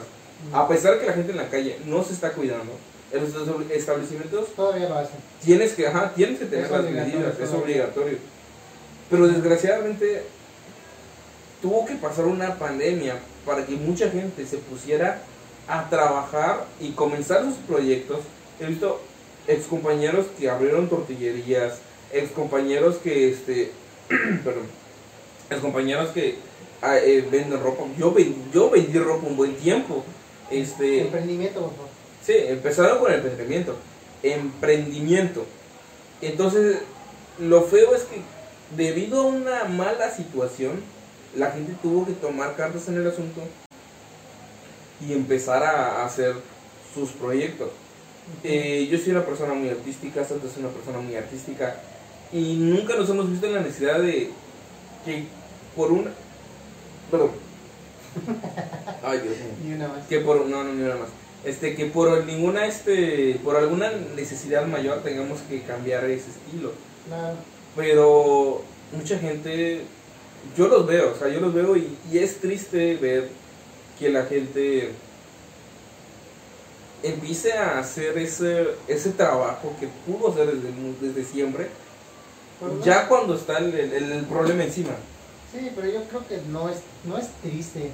Mm. 0.51 0.55
A 0.55 0.69
pesar 0.69 0.95
de 0.95 1.01
que 1.01 1.07
la 1.07 1.13
gente 1.13 1.33
en 1.33 1.39
la 1.39 1.49
calle 1.49 1.79
no 1.87 2.05
se 2.05 2.13
está 2.13 2.33
cuidando, 2.33 2.73
en 3.13 3.21
los 3.23 3.31
estab- 3.35 3.71
establecimientos 3.71 4.49
Todavía 4.55 4.89
lo 4.89 4.97
hacen. 4.99 5.17
tienes 5.45 5.73
que, 5.73 5.87
ajá, 5.89 6.13
tienes 6.15 6.39
que 6.39 6.45
tener 6.45 6.67
Es 6.67 6.71
las 6.71 6.85
medidas, 6.85 7.41
es 7.41 7.51
obligatorio. 7.51 8.19
Pero 9.11 9.27
desgraciadamente 9.29 10.23
tuvo 11.62 11.85
que 11.87 11.95
pasar 11.95 12.27
una 12.27 12.55
pandemia 12.59 13.19
para 13.45 13.64
que 13.66 13.75
mucha 13.77 14.11
gente 14.11 14.47
se 14.47 14.59
pusiera 14.59 15.23
a 15.69 15.88
trabajar 15.88 16.64
y 16.81 16.90
comenzar 16.90 17.45
sus 17.45 17.55
proyectos. 17.66 18.21
He 18.61 18.66
visto 18.66 19.01
excompañeros 19.47 20.27
que 20.38 20.49
abrieron 20.51 20.88
tortillerías, 20.88 21.79
excompañeros 22.12 22.97
que, 22.97 23.31
este, 23.31 23.73
perdón, 24.45 24.66
excompañeros 25.51 26.11
que 26.11 26.37
ah, 26.83 26.99
eh, 26.99 27.27
venden 27.31 27.61
ropa. 27.62 27.85
Yo, 27.99 28.12
ven- 28.12 28.37
yo 28.53 28.71
vendí 28.71 28.99
ropa 28.99 29.27
un 29.27 29.37
buen 29.37 29.55
tiempo. 29.57 30.05
Este, 30.51 31.03
Emprendimiento, 31.03 31.61
por 31.61 31.71
favor. 31.73 31.88
Sí, 32.25 32.33
empezaron 32.37 32.99
con 32.99 33.11
el 33.12 33.19
emprendimiento. 33.21 33.77
Emprendimiento. 34.23 35.45
Entonces, 36.21 36.79
lo 37.38 37.62
feo 37.62 37.95
es 37.95 38.03
que 38.05 38.21
debido 38.77 39.21
a 39.23 39.27
una 39.27 39.64
mala 39.64 40.11
situación, 40.11 40.81
la 41.35 41.51
gente 41.51 41.73
tuvo 41.83 42.07
que 42.07 42.12
tomar 42.12 42.55
cartas 42.57 42.89
en 42.89 42.97
el 42.97 43.07
asunto 43.07 43.41
y 45.07 45.12
empezar 45.12 45.62
a 45.62 46.05
hacer 46.05 46.35
sus 46.95 47.11
proyectos. 47.11 47.69
Eh, 48.43 48.89
yo 48.91 48.99
soy 48.99 49.11
una 49.12 49.25
persona 49.25 49.55
muy 49.55 49.69
artística, 49.69 50.25
Santo 50.25 50.47
es 50.49 50.57
una 50.57 50.69
persona 50.69 50.99
muy 50.99 51.15
artística 51.15 51.77
y 52.33 52.55
nunca 52.57 52.97
nos 52.97 53.09
hemos 53.11 53.31
visto 53.31 53.47
en 53.47 53.55
la 53.55 53.61
necesidad 53.61 54.01
de 54.01 54.31
que 55.05 55.25
por 55.77 55.93
una... 55.93 56.11
Perdón. 57.11 57.31
Ay, 59.05 59.21
Dios 59.21 59.37
mío 59.37 59.47
Ni 59.65 59.73
una 59.75 59.89
más. 59.89 60.07
que 60.09 60.19
por 60.21 60.47
no 60.47 60.65
no 60.65 60.73
ni 60.73 60.83
una 60.83 60.97
más 60.97 61.09
este 61.45 61.77
que 61.77 61.85
por 61.87 62.25
ninguna 62.25 62.67
este 62.67 63.39
por 63.45 63.57
alguna 63.57 63.93
necesidad 64.17 64.67
mayor 64.67 65.03
tengamos 65.03 65.41
que 65.43 65.61
cambiar 65.62 66.05
ese 66.07 66.31
estilo 66.31 66.73
Claro. 67.07 67.37
pero 67.77 68.62
mucha 68.97 69.19
gente 69.19 69.83
yo 70.57 70.69
los 70.69 70.87
veo 70.87 71.13
o 71.13 71.19
sea 71.19 71.29
yo 71.29 71.41
los 71.41 71.55
veo 71.55 71.77
y, 71.77 71.97
y 72.13 72.19
es 72.19 72.39
triste 72.41 72.97
ver 72.97 73.29
que 73.99 74.09
la 74.11 74.25
gente 74.27 74.91
empiece 77.03 77.53
a 77.53 77.79
hacer 77.79 78.17
ese 78.19 78.69
ese 78.89 79.11
trabajo 79.11 79.75
que 79.79 79.89
pudo 80.07 80.31
hacer 80.33 80.47
desde, 80.53 80.73
desde 81.01 81.25
siempre 81.33 81.69
ya 82.85 83.07
cuando 83.07 83.35
está 83.35 83.59
el, 83.59 83.75
el- 83.75 84.13
el 84.13 84.25
problema 84.25 84.65
encima 84.65 84.93
Sí, 85.53 85.71
pero 85.75 85.89
yo 85.89 86.03
creo 86.05 86.27
que 86.27 86.39
no 86.51 86.69
es, 86.69 86.79
no 87.05 87.17
es 87.17 87.29
triste, 87.43 87.91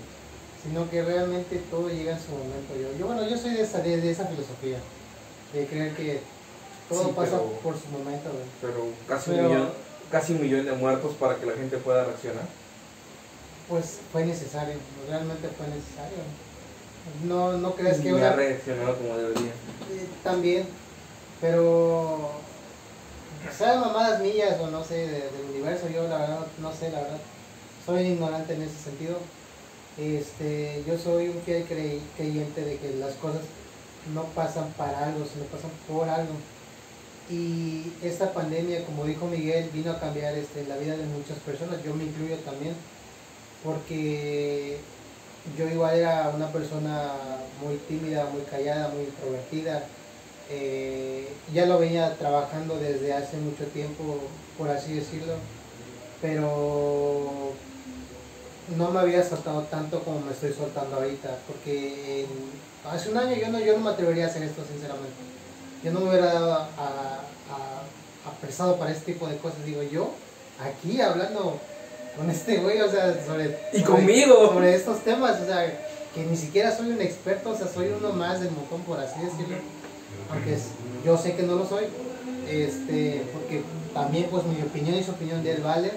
sino 0.64 0.90
que 0.90 1.02
realmente 1.02 1.60
todo 1.70 1.88
llega 1.90 2.12
en 2.12 2.18
su 2.18 2.30
momento. 2.32 2.74
Yo, 2.80 2.98
yo 2.98 3.06
bueno, 3.06 3.28
yo 3.28 3.36
soy 3.38 3.52
de 3.52 3.60
esa, 3.60 3.78
de, 3.80 4.00
de 4.00 4.10
esa 4.10 4.26
filosofía, 4.26 4.78
de 5.52 5.66
creer 5.66 5.94
que 5.94 6.20
todo 6.88 7.04
Sí, 7.04 7.10
pasa 7.14 7.32
pero- 7.32 7.52
por 7.62 7.74
su 7.74 7.86
momento. 7.88 8.30
pero 8.60 8.86
casi 9.06 9.30
Pero- 9.32 9.42
un 9.42 9.48
millón 9.48 9.68
casi 10.12 10.34
un 10.34 10.42
millón 10.42 10.66
de 10.66 10.72
muertos 10.72 11.14
para 11.18 11.36
que 11.36 11.46
la 11.46 11.54
gente 11.54 11.78
pueda 11.78 12.04
reaccionar 12.04 12.44
Pues 13.68 13.98
fue 14.12 14.24
necesario, 14.26 14.74
realmente 15.08 15.48
fue 15.56 15.66
necesario. 15.68 16.18
No, 17.26 17.54
no 17.58 17.74
crees 17.74 17.98
que 17.98 18.12
una, 18.12 18.32
reaccionado 18.32 18.96
como 18.96 19.16
debería 19.16 19.50
Eh, 19.50 20.06
también, 20.22 20.66
pero 21.40 22.30
sea 23.56 23.80
mamadas 23.80 24.20
millas 24.20 24.60
o 24.60 24.66
no 24.68 24.84
sé 24.84 24.94
de- 24.98 25.30
del 25.30 25.46
universo, 25.50 25.88
yo 25.88 26.06
la 26.06 26.18
verdad 26.18 26.46
no 26.60 26.72
sé, 26.72 26.90
la 26.90 27.00
verdad 27.00 27.18
soy 27.86 28.02
ignorante 28.02 28.54
en 28.54 28.62
ese 28.62 28.78
sentido. 28.84 29.16
Este, 29.98 30.82
yo 30.86 30.96
soy 30.96 31.28
un 31.28 31.40
fiel 31.42 31.64
crey- 31.64 32.00
creyente 32.16 32.60
de 32.62 32.76
que 32.76 32.94
las 32.98 33.14
cosas 33.14 33.42
no 34.14 34.22
pasan 34.34 34.66
para 34.78 35.06
algo, 35.06 35.24
sino 35.26 35.44
pasan 35.46 35.70
por 35.88 36.08
algo. 36.08 36.34
Y 37.32 37.90
esta 38.02 38.30
pandemia, 38.34 38.84
como 38.84 39.06
dijo 39.06 39.26
Miguel, 39.26 39.70
vino 39.72 39.92
a 39.92 39.98
cambiar 39.98 40.34
este, 40.34 40.66
la 40.66 40.76
vida 40.76 40.98
de 40.98 41.06
muchas 41.06 41.38
personas, 41.38 41.82
yo 41.82 41.94
me 41.94 42.04
incluyo 42.04 42.36
también, 42.44 42.74
porque 43.64 44.76
yo 45.56 45.66
igual 45.66 45.96
era 45.96 46.30
una 46.36 46.52
persona 46.52 47.12
muy 47.64 47.76
tímida, 47.88 48.26
muy 48.26 48.42
callada, 48.42 48.88
muy 48.88 49.04
introvertida. 49.04 49.82
Eh, 50.50 51.26
ya 51.54 51.64
lo 51.64 51.78
venía 51.78 52.18
trabajando 52.18 52.76
desde 52.76 53.14
hace 53.14 53.38
mucho 53.38 53.64
tiempo, 53.68 54.18
por 54.58 54.68
así 54.68 54.92
decirlo, 54.92 55.32
pero 56.20 57.52
no 58.76 58.90
me 58.90 59.00
había 59.00 59.24
soltado 59.24 59.62
tanto 59.62 60.00
como 60.00 60.20
me 60.20 60.32
estoy 60.32 60.52
soltando 60.52 60.96
ahorita, 60.96 61.30
porque 61.46 62.26
hace 62.84 63.10
un 63.10 63.16
año 63.16 63.34
yo 63.36 63.48
no, 63.48 63.58
yo 63.58 63.72
no 63.78 63.84
me 63.84 63.90
atrevería 63.90 64.26
a 64.26 64.28
hacer 64.28 64.42
esto, 64.42 64.62
sinceramente. 64.70 65.31
Yo 65.82 65.90
no 65.92 66.00
me 66.00 66.10
hubiera 66.10 66.26
dado 66.32 66.52
a, 66.54 66.64
a- 66.78 68.30
apresado 68.30 68.76
para 68.76 68.92
este 68.92 69.12
tipo 69.12 69.26
de 69.26 69.36
cosas, 69.38 69.64
digo 69.64 69.82
yo, 69.82 70.10
aquí 70.60 71.00
hablando 71.00 71.58
con 72.16 72.30
este 72.30 72.58
güey, 72.58 72.80
o 72.80 72.90
sea, 72.90 73.14
sobre... 73.26 73.58
Y 73.72 73.80
sobre- 73.80 73.84
conmigo. 73.84 74.48
Sobre 74.52 74.74
estos 74.74 75.00
temas, 75.00 75.40
o 75.40 75.46
sea, 75.46 75.66
que 76.14 76.22
ni 76.24 76.36
siquiera 76.36 76.76
soy 76.76 76.90
un 76.92 77.00
experto, 77.00 77.50
o 77.50 77.56
sea, 77.56 77.66
soy 77.68 77.88
uno 77.98 78.12
más 78.12 78.40
del 78.40 78.50
montón, 78.52 78.82
por 78.82 79.00
así 79.00 79.18
decirlo. 79.20 79.56
Aunque 80.30 80.54
es- 80.54 80.68
yo 81.04 81.16
sé 81.18 81.34
que 81.34 81.42
no 81.42 81.56
lo 81.56 81.66
soy, 81.66 81.84
este, 82.48 83.22
porque 83.32 83.62
también 83.94 84.26
pues 84.30 84.44
mi 84.44 84.60
opinión 84.62 84.96
y 84.96 85.02
su 85.02 85.10
opinión 85.12 85.42
de 85.42 85.52
él 85.52 85.62
vale, 85.62 85.90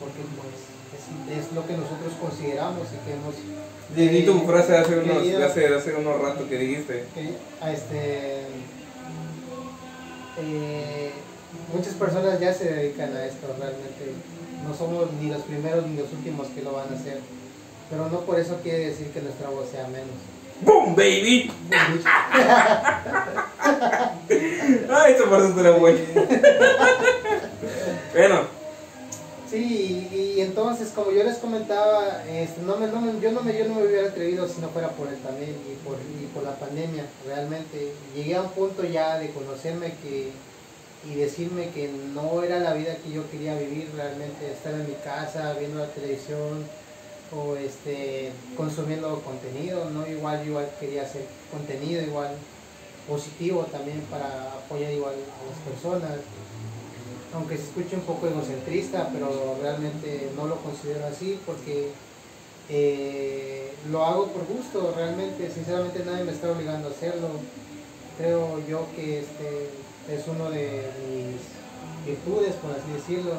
porque 0.00 0.22
pues 0.34 1.38
es, 1.38 1.46
es 1.46 1.52
lo 1.52 1.66
que 1.66 1.74
nosotros 1.74 2.12
consideramos 2.20 2.88
y 2.88 3.06
que 3.06 3.12
hemos... 3.14 3.34
Di, 3.94 4.08
di 4.08 4.24
tu 4.24 4.40
frase 4.46 4.76
hace 4.78 4.98
unos, 4.98 5.18
hace, 5.18 5.60
de 5.68 5.76
hace 5.76 5.94
unos 5.94 6.20
rato 6.20 6.48
que 6.48 6.56
dijiste. 6.58 7.04
que 7.14 7.34
a 7.60 7.72
este 7.72 8.46
eh, 10.38 11.10
muchas 11.72 11.94
personas 11.94 12.40
ya 12.40 12.52
se 12.54 12.64
dedican 12.64 13.14
a 13.16 13.26
esto 13.26 13.46
realmente 13.58 14.14
no 14.66 14.74
somos 14.74 15.12
ni 15.20 15.28
los 15.28 15.42
primeros 15.42 15.86
ni 15.86 15.96
los 15.96 16.12
últimos 16.12 16.48
que 16.48 16.62
lo 16.62 16.72
van 16.72 16.88
a 16.92 16.96
hacer. 16.96 17.20
Pero 17.90 18.08
no 18.08 18.20
por 18.20 18.38
eso 18.38 18.58
quiere 18.62 18.86
decir 18.86 19.08
que 19.08 19.20
nuestra 19.20 19.50
voz 19.50 19.68
sea 19.70 19.86
menos. 19.88 20.08
¡Boom, 20.62 20.94
baby! 20.94 21.50
Ay, 24.88 25.12
esta 25.12 25.28
parte 25.28 25.60
era 25.60 25.72
buena. 25.72 26.00
bueno, 28.14 28.46
Sí, 29.52 30.08
y, 30.10 30.40
entonces, 30.40 30.92
como 30.94 31.10
yo 31.10 31.22
les 31.24 31.36
comentaba, 31.36 32.24
este, 32.26 32.62
no 32.62 32.78
me, 32.78 32.86
no 32.86 33.02
me, 33.02 33.20
yo, 33.20 33.32
no 33.32 33.42
me, 33.42 33.56
yo 33.56 33.68
no 33.68 33.74
me 33.74 33.84
hubiera 33.84 34.08
atrevido 34.08 34.48
si 34.48 34.62
no 34.62 34.70
fuera 34.70 34.88
por 34.88 35.08
él 35.08 35.18
también 35.22 35.50
y 35.50 35.74
por, 35.86 35.98
y 35.98 36.24
por 36.32 36.42
la 36.42 36.56
pandemia, 36.58 37.04
realmente. 37.26 37.92
Llegué 38.16 38.34
a 38.36 38.40
un 38.40 38.48
punto 38.52 38.82
ya 38.82 39.18
de 39.18 39.30
conocerme 39.30 39.92
que 40.02 40.30
y 41.04 41.16
decirme 41.16 41.68
que 41.70 41.90
no 42.14 42.42
era 42.42 42.60
la 42.60 42.72
vida 42.72 42.96
que 42.96 43.10
yo 43.10 43.30
quería 43.30 43.54
vivir 43.58 43.90
realmente, 43.94 44.52
estar 44.52 44.72
en 44.72 44.86
mi 44.86 44.94
casa 45.04 45.54
viendo 45.58 45.80
la 45.80 45.88
televisión 45.88 46.64
o 47.36 47.56
este 47.56 48.30
consumiendo 48.56 49.20
contenido, 49.20 49.90
no 49.90 50.06
igual 50.06 50.46
igual 50.46 50.70
quería 50.78 51.02
hacer 51.02 51.26
contenido 51.50 52.02
igual 52.02 52.30
positivo 53.08 53.66
también 53.70 54.00
para 54.10 54.52
apoyar 54.52 54.92
igual 54.92 55.14
a 55.14 55.50
las 55.50 55.58
personas 55.74 56.20
aunque 57.34 57.56
se 57.56 57.64
escuche 57.64 57.96
un 57.96 58.02
poco 58.02 58.26
egocentrista, 58.26 59.08
pero 59.12 59.56
realmente 59.60 60.30
no 60.36 60.46
lo 60.46 60.56
considero 60.56 61.06
así 61.06 61.40
porque 61.46 61.90
eh, 62.68 63.72
lo 63.90 64.04
hago 64.04 64.28
por 64.28 64.46
gusto, 64.46 64.92
realmente, 64.96 65.50
sinceramente 65.50 66.04
nadie 66.04 66.24
me 66.24 66.32
está 66.32 66.50
obligando 66.50 66.88
a 66.88 66.90
hacerlo. 66.90 67.28
Creo 68.18 68.60
yo 68.68 68.86
que 68.94 69.20
este 69.20 69.70
es 70.08 70.28
uno 70.28 70.50
de 70.50 70.82
mis 71.08 72.06
virtudes, 72.06 72.54
por 72.56 72.72
así 72.72 72.90
decirlo, 72.92 73.32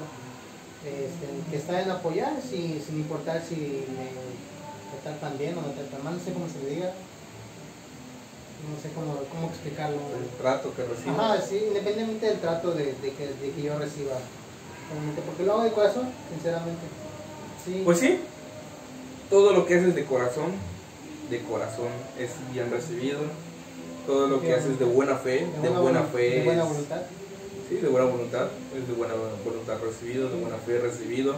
este, 0.83 1.51
que 1.51 1.57
está 1.57 1.81
en 1.81 1.91
apoyar 1.91 2.33
sin, 2.41 2.81
importar 2.97 3.41
si 3.47 3.55
me, 3.55 4.09
me 4.09 5.01
tratan 5.03 5.37
bien 5.37 5.57
o 5.57 5.61
me 5.61 5.73
tratan 5.73 6.03
mal, 6.03 6.17
no 6.17 6.23
sé 6.23 6.33
cómo 6.33 6.47
se 6.49 6.63
le 6.63 6.75
diga 6.75 6.93
no 8.69 8.81
sé 8.81 8.89
cómo, 8.95 9.19
cómo 9.29 9.47
explicarlo. 9.47 9.97
El 9.97 10.29
trato 10.39 10.73
que 10.75 10.83
recibo. 10.83 11.11
Ajá, 11.11 11.41
sí, 11.41 11.59
independientemente 11.67 12.25
del 12.27 12.39
trato 12.39 12.71
de, 12.71 12.85
de, 12.85 13.13
que, 13.13 13.27
de 13.27 13.51
que 13.55 13.61
yo 13.61 13.77
reciba. 13.77 14.15
Porque 15.25 15.43
lo 15.43 15.53
hago 15.53 15.63
de 15.63 15.71
corazón, 15.71 16.09
sinceramente. 16.31 16.85
Sí. 17.65 17.81
Pues 17.83 17.99
sí, 17.99 18.19
todo 19.29 19.53
lo 19.53 19.65
que 19.65 19.75
haces 19.75 19.95
de 19.95 20.05
corazón, 20.05 20.51
de 21.29 21.41
corazón 21.41 21.89
es 22.19 22.31
bien 22.53 22.69
recibido. 22.69 23.19
Todo 24.05 24.27
lo 24.27 24.41
que 24.41 24.53
haces 24.53 24.77
de 24.77 24.85
buena 24.85 25.15
fe, 25.15 25.47
de, 25.61 25.69
buena, 25.69 26.03
fe. 26.03 26.39
De 26.39 26.43
buena 26.43 26.65
voluntad. 26.65 27.01
Sí, 27.69 27.75
de 27.75 27.87
buena 27.87 28.07
voluntad, 28.07 28.47
es 28.77 28.87
de 28.87 28.93
buena 28.93 29.13
voluntad 29.45 29.77
recibido, 29.81 30.29
de 30.29 30.35
buena 30.35 30.57
fe 30.57 30.79
recibido. 30.79 31.35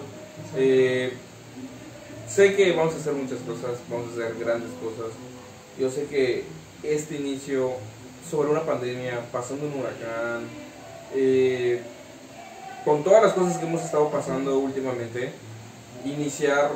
Eh, 0.58 1.14
sé 2.28 2.56
que 2.56 2.72
vamos 2.72 2.96
a 2.96 2.98
hacer 2.98 3.14
muchas 3.14 3.38
cosas, 3.40 3.78
vamos 3.90 4.10
a 4.10 4.12
hacer 4.14 4.36
grandes 4.40 4.72
cosas. 4.82 5.14
Yo 5.80 5.92
sé 5.92 6.06
que 6.06 6.44
este 6.84 7.16
inicio 7.16 7.74
sobre 8.30 8.50
una 8.50 8.62
pandemia, 8.62 9.22
pasando 9.32 9.66
un 9.66 9.80
huracán, 9.80 10.48
eh, 11.14 11.82
con 12.84 13.04
todas 13.04 13.24
las 13.24 13.34
cosas 13.34 13.58
que 13.58 13.66
hemos 13.66 13.84
estado 13.84 14.10
pasando 14.10 14.60
últimamente, 14.60 15.32
iniciar 16.04 16.72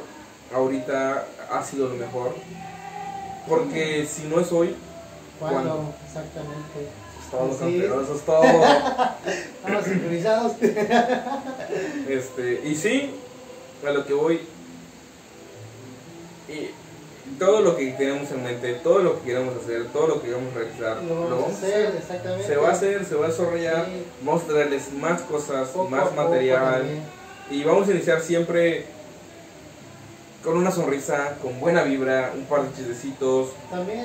ahorita 0.53 1.25
ha 1.51 1.63
sido 1.63 1.89
lo 1.89 1.95
mejor. 1.95 2.35
Porque 3.47 4.05
si 4.05 4.23
no 4.23 4.39
es 4.39 4.51
hoy, 4.51 4.75
¿cuándo? 5.39 5.93
Exactamente. 6.05 6.89
Estamos 7.23 7.57
campeones, 7.57 8.25
todo. 8.25 8.43
Estamos 8.43 9.83
sincronizados. 9.85 10.53
este, 12.07 12.62
y 12.65 12.75
sí, 12.75 13.12
a 13.88 13.91
lo 13.91 14.05
que 14.05 14.13
voy. 14.13 14.41
Y 16.47 16.71
todo 17.37 17.61
lo 17.61 17.75
que 17.75 17.91
tenemos 17.91 18.31
en 18.31 18.43
mente, 18.43 18.73
todo 18.75 18.99
lo 18.99 19.19
que 19.19 19.27
queremos 19.27 19.55
hacer, 19.55 19.87
todo 19.87 20.07
lo 20.07 20.21
que 20.21 20.27
queremos 20.27 20.53
realizar, 20.53 21.03
lo 21.03 21.29
vamos, 21.29 21.49
a 21.49 21.57
hacer, 21.57 21.95
exactamente. 21.97 22.47
Se 22.47 22.55
va 22.55 22.69
a 22.69 22.71
hacer, 22.71 23.05
se 23.05 23.15
va 23.15 23.25
a 23.25 23.29
desarrollar, 23.29 23.87
vamos 24.23 24.43
a 24.43 24.47
traerles 24.47 24.93
más 24.93 25.21
cosas, 25.21 25.69
más 25.89 26.15
material 26.15 26.85
y 27.51 27.63
vamos 27.63 27.87
a 27.87 27.91
iniciar 27.91 28.21
siempre 28.21 28.85
con 30.43 30.55
una 30.55 30.71
sonrisa, 30.71 31.35
con 31.41 31.59
buena 31.59 31.83
vibra, 31.83 32.31
un 32.33 32.45
par 32.45 32.63
de 32.63 32.73
chistecitos, 32.73 33.49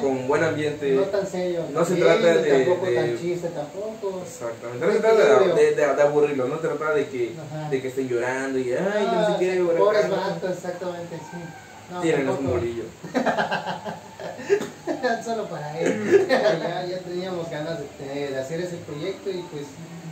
con 0.01 0.27
buen 0.27 0.43
ambiente. 0.43 0.91
No 0.93 1.03
tan 1.03 1.27
serio. 1.27 1.65
No 1.73 1.85
se 1.85 1.95
trata 1.95 2.35
de, 2.35 2.65
tampoco 2.65 2.93
tan 2.93 3.19
chiste, 3.19 3.49
tampoco. 3.49 4.23
Exactamente. 4.27 4.87
No 4.87 4.93
se 4.93 4.99
trata 4.99 5.55
de, 5.55 5.75
de, 5.75 6.03
aburrirlo, 6.03 6.49
no 6.49 6.57
se 6.57 6.69
trata 6.69 6.93
de 6.93 7.07
que, 7.07 7.33
de 7.71 7.81
que 7.81 7.89
estén 7.89 8.09
llorando 8.09 8.59
y 8.59 8.73
ay, 8.73 9.07
no, 9.07 9.21
no 9.21 9.33
se 9.33 9.39
quiere 9.39 9.63
Pobres 9.63 10.07
exactamente, 10.51 11.17
sí. 11.17 11.39
No, 11.95 12.01
Tienen 12.01 12.29
un 12.29 12.45
molillo. 12.45 12.85
Solo 15.25 15.45
para 15.45 15.79
él. 15.79 16.27
ya, 16.29 16.85
ya, 16.87 16.99
teníamos 16.99 17.49
ganas 17.49 17.79
de, 17.79 18.31
de, 18.31 18.37
hacer 18.37 18.61
ese 18.61 18.79
proyecto 18.79 19.31
y 19.31 19.45
pues 19.53 19.67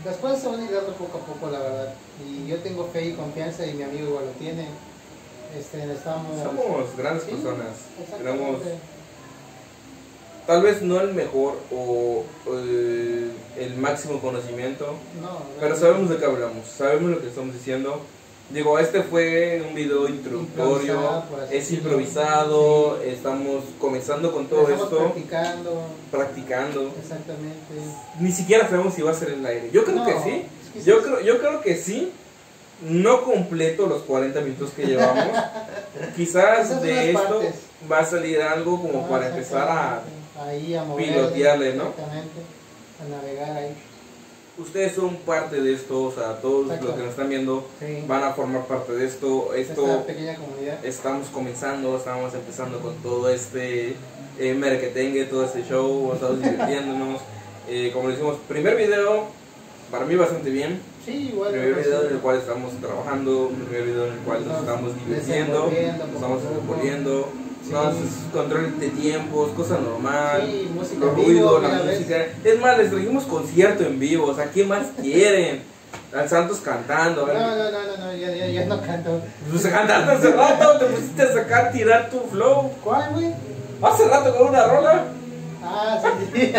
las 0.05 0.17
cosas 0.17 0.43
se 0.43 0.49
van 0.49 0.61
a 0.61 0.65
ir 0.65 0.71
dando 0.71 0.93
poco 0.93 1.19
a 1.19 1.21
poco, 1.23 1.51
la 1.51 1.59
verdad. 1.59 1.95
Y 2.25 2.47
yo 2.47 2.59
tengo 2.59 2.89
fe 2.93 3.07
y 3.07 3.15
confianza 3.15 3.67
y 3.67 3.75
mi 3.75 3.83
amigo 3.83 4.11
igual 4.11 4.27
lo 4.27 4.33
tiene. 4.33 4.69
Este, 5.59 5.93
estamos... 5.93 6.41
Somos 6.41 6.97
grandes 6.97 7.25
personas. 7.25 7.75
Tenemos 8.17 8.61
tal 10.47 10.63
vez 10.63 10.83
no 10.83 11.01
el 11.01 11.15
mejor 11.15 11.59
o, 11.73 12.25
el, 12.47 13.33
el 13.59 13.77
máximo 13.77 14.21
conocimiento, 14.21 14.95
no, 15.21 15.43
pero 15.61 15.77
sabemos 15.77 16.11
de 16.11 16.17
qué 16.17 16.25
hablamos, 16.25 16.67
sabemos 16.67 17.11
lo 17.11 17.21
que 17.21 17.29
estamos 17.29 17.55
diciendo 17.55 18.01
Digo, 18.53 18.79
este 18.79 19.03
fue 19.03 19.65
un 19.67 19.75
video 19.75 20.07
introductorio, 20.09 21.23
es 21.51 21.73
improvisado, 21.73 23.01
estamos 23.03 23.65
comenzando 23.81 24.31
con 24.31 24.47
todo 24.47 24.69
estamos 24.69 24.85
esto. 24.85 24.99
Practicando. 24.99 25.85
Practicando. 26.11 26.95
Exactamente. 27.01 27.75
Ni 28.21 28.31
siquiera 28.31 28.69
sabemos 28.69 28.93
si 28.93 29.01
va 29.01 29.13
a 29.13 29.15
ser 29.15 29.31
el 29.31 29.47
aire. 29.47 29.71
Yo 29.73 29.85
creo 29.85 30.05
que 30.05 30.21
sí. 30.21 30.45
yo, 30.85 31.03
creo, 31.03 31.21
yo 31.21 31.39
creo 31.39 31.61
que 31.63 31.77
sí. 31.77 32.13
No 32.83 33.23
completo 33.23 33.87
los 33.87 34.03
40 34.03 34.41
minutos 34.41 34.71
que 34.75 34.85
llevamos. 34.85 35.25
Quizás 36.17 36.83
de 36.83 37.13
esto 37.13 37.41
va 37.91 38.01
a 38.01 38.05
salir 38.05 38.43
algo 38.43 38.83
como 38.83 39.09
para 39.09 39.29
empezar 39.29 39.69
a, 39.69 40.03
ahí 40.45 40.75
a 40.75 40.85
pilotearle, 40.97 41.75
¿no? 41.77 41.91
Exactamente. 41.91 42.41
A 43.01 43.09
navegar 43.09 43.57
ahí 43.57 43.77
ustedes 44.59 44.95
son 44.95 45.17
parte 45.17 45.61
de 45.61 45.73
esto, 45.73 46.05
o 46.05 46.13
sea, 46.13 46.41
todos 46.41 46.67
los 46.67 46.79
que 46.79 47.03
nos 47.03 47.11
están 47.11 47.29
viendo 47.29 47.67
van 48.07 48.25
a 48.25 48.33
formar 48.33 48.67
parte 48.67 48.93
de 48.93 49.07
esto. 49.07 49.55
Esto 49.55 50.05
pequeña 50.07 50.37
comunidad. 50.37 50.85
Estamos 50.85 51.29
comenzando, 51.29 51.97
estamos 51.97 52.35
empezando 52.35 52.81
con 52.81 52.95
todo 52.97 53.29
este 53.29 53.95
eh, 54.39 54.55
merquetengue, 54.55 55.25
todo 55.25 55.45
este 55.45 55.65
show, 55.65 56.13
estamos 56.15 56.43
divirtiéndonos. 56.43 57.21
Eh, 57.69 57.91
como 57.93 58.09
decimos, 58.09 58.37
primer 58.49 58.77
video, 58.77 59.27
para 59.91 60.05
mí 60.05 60.17
bastante 60.17 60.51
bien. 60.51 60.81
Sí, 61.05 61.31
igual. 61.33 61.53
Primer 61.53 61.75
video 61.75 62.07
en 62.07 62.15
el 62.15 62.21
cual 62.21 62.39
estamos 62.39 62.73
trabajando, 62.81 63.51
primer 63.51 63.85
video 63.85 64.07
en 64.07 64.13
el 64.13 64.19
cual 64.21 64.47
nos, 64.47 64.61
estamos 64.61 64.93
divirtiendo, 65.05 65.71
nos 65.71 66.15
estamos 66.15 66.43
desenvolviendo 66.43 67.29
no, 67.73 67.93
control 68.33 68.79
de 68.79 68.89
tiempos, 68.91 69.51
cosa 69.53 69.79
normal. 69.79 70.43
Sí, 70.47 70.71
música 70.75 71.07
ruido, 71.07 71.61
la 71.61 71.69
música. 71.69 72.27
Es 72.45 72.61
más, 72.61 72.79
les 72.79 72.91
trajimos 72.91 73.25
concierto 73.25 73.85
en 73.85 73.99
vivo, 73.99 74.27
o 74.27 74.35
sea, 74.35 74.51
¿qué 74.51 74.65
más 74.65 74.87
quieren? 75.01 75.63
Al 76.15 76.29
Santos 76.29 76.59
cantando. 76.59 77.27
No, 77.27 77.33
no, 77.33 77.57
no, 77.57 77.71
no, 77.71 77.97
no 77.97 78.15
ya, 78.15 78.35
ya, 78.35 78.47
ya 78.47 78.67
no 78.67 78.81
canto. 78.83 79.21
Pues 79.51 79.67
cantaste 79.67 80.13
hace 80.13 80.33
rato, 80.33 80.79
te 80.79 80.85
pusiste 80.87 81.23
a 81.23 81.33
sacar, 81.33 81.73
tirar 81.73 82.11
tu 82.11 82.21
flow. 82.31 82.71
¿Cuál, 82.85 83.13
güey? 83.15 83.35
Hace 83.83 84.09
rato 84.09 84.37
con 84.37 84.49
una 84.49 84.67
rola. 84.67 85.05
Ah, 85.65 86.01
sí. 86.03 86.53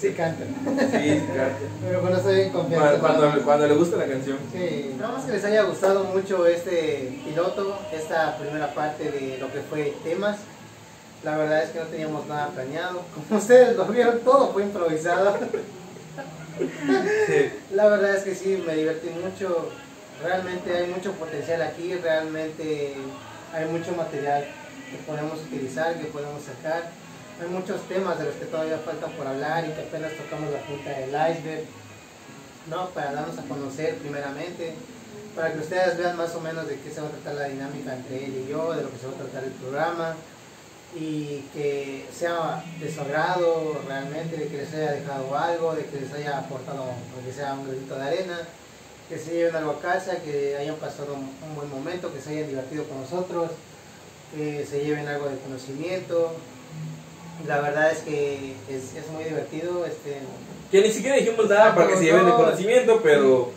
sí 0.00 0.12
canta. 0.14 0.44
Sí, 0.44 1.22
canta. 1.26 1.56
Pero 1.82 2.00
cuando 2.00 2.18
estoy 2.18 2.40
en 2.40 2.50
confianza. 2.50 2.98
Cuando, 2.98 3.42
cuando, 3.44 3.66
le 3.66 3.74
gusta 3.74 3.96
la 3.96 4.06
canción. 4.06 4.38
Sí. 4.52 4.90
Esperamos 4.90 5.24
que 5.24 5.32
les 5.32 5.44
haya 5.44 5.62
gustado 5.62 6.04
mucho 6.04 6.46
este 6.46 7.20
piloto, 7.24 7.78
esta 7.92 8.38
primera 8.38 8.72
parte 8.74 9.10
de 9.10 9.38
lo 9.38 9.52
que 9.52 9.60
fue 9.60 9.94
temas. 10.02 10.38
La 11.24 11.36
verdad 11.36 11.64
es 11.64 11.70
que 11.70 11.80
no 11.80 11.86
teníamos 11.86 12.26
nada 12.26 12.48
planeado. 12.48 13.02
Como 13.14 13.38
ustedes 13.40 13.76
lo 13.76 13.84
vieron, 13.86 14.20
todo 14.20 14.52
fue 14.52 14.62
improvisado. 14.62 15.38
Sí. 17.26 17.52
La 17.72 17.88
verdad 17.88 18.16
es 18.16 18.22
que 18.24 18.34
sí, 18.34 18.62
me 18.66 18.74
divertí 18.74 19.10
mucho. 19.10 19.70
Realmente 20.22 20.74
hay 20.74 20.86
mucho 20.86 21.12
potencial 21.12 21.60
aquí, 21.60 21.94
realmente 21.94 22.94
hay 23.52 23.66
mucho 23.66 23.92
material 23.92 24.46
que 24.90 24.96
podemos 25.06 25.38
utilizar, 25.40 25.94
que 25.96 26.06
podemos 26.06 26.42
sacar 26.42 26.90
hay 27.40 27.48
muchos 27.48 27.82
temas 27.82 28.18
de 28.18 28.24
los 28.24 28.34
que 28.34 28.46
todavía 28.46 28.78
faltan 28.78 29.12
por 29.12 29.26
hablar 29.26 29.66
y 29.66 29.72
que 29.72 29.82
apenas 29.82 30.12
tocamos 30.12 30.50
la 30.52 30.60
punta 30.60 30.90
del 30.90 31.10
iceberg, 31.10 31.64
¿no? 32.70 32.88
Para 32.90 33.12
darnos 33.12 33.38
a 33.38 33.42
conocer 33.42 33.96
primeramente, 33.96 34.74
para 35.34 35.52
que 35.52 35.58
ustedes 35.58 35.98
vean 35.98 36.16
más 36.16 36.34
o 36.34 36.40
menos 36.40 36.66
de 36.66 36.78
qué 36.80 36.90
se 36.90 37.00
va 37.00 37.08
a 37.08 37.10
tratar 37.10 37.34
la 37.34 37.48
dinámica 37.48 37.94
entre 37.94 38.24
él 38.24 38.44
y 38.46 38.50
yo, 38.50 38.72
de 38.72 38.82
lo 38.82 38.90
que 38.90 38.98
se 38.98 39.06
va 39.06 39.12
a 39.12 39.16
tratar 39.16 39.44
el 39.44 39.52
programa 39.52 40.16
y 40.94 41.40
que 41.52 42.06
sea 42.10 42.64
de 42.80 42.92
su 42.92 43.00
agrado 43.02 43.82
realmente, 43.86 44.36
de 44.36 44.48
que 44.48 44.56
les 44.56 44.72
haya 44.72 44.92
dejado 44.92 45.36
algo, 45.36 45.74
de 45.74 45.84
que 45.84 46.00
les 46.00 46.12
haya 46.14 46.38
aportado, 46.38 46.86
que 47.24 47.32
sea 47.32 47.52
un 47.52 47.66
granito 47.66 47.96
de 47.96 48.02
arena 48.02 48.38
que 49.08 49.18
se 49.18 49.34
lleven 49.34 49.54
algo 49.54 49.72
a 49.72 49.80
casa, 49.80 50.16
que 50.16 50.56
hayan 50.56 50.76
pasado 50.76 51.14
un 51.14 51.54
buen 51.54 51.70
momento, 51.70 52.12
que 52.12 52.20
se 52.20 52.30
hayan 52.30 52.48
divertido 52.48 52.84
con 52.84 53.02
nosotros, 53.02 53.50
que 54.34 54.66
se 54.66 54.84
lleven 54.84 55.06
algo 55.06 55.28
de 55.28 55.38
conocimiento. 55.38 56.32
La 57.46 57.60
verdad 57.60 57.90
es 57.92 57.98
que 57.98 58.54
es, 58.68 58.94
es 58.96 59.08
muy 59.12 59.24
divertido. 59.24 59.84
Este, 59.84 60.18
Que 60.70 60.80
ni 60.80 60.90
siquiera 60.90 61.16
dijimos 61.16 61.48
nada 61.48 61.74
para 61.74 61.88
que 61.88 61.96
se 61.96 62.04
lleven 62.04 62.24
de 62.24 62.30
No. 62.30 62.36
conocimiento, 62.36 63.00
pero 63.02 63.50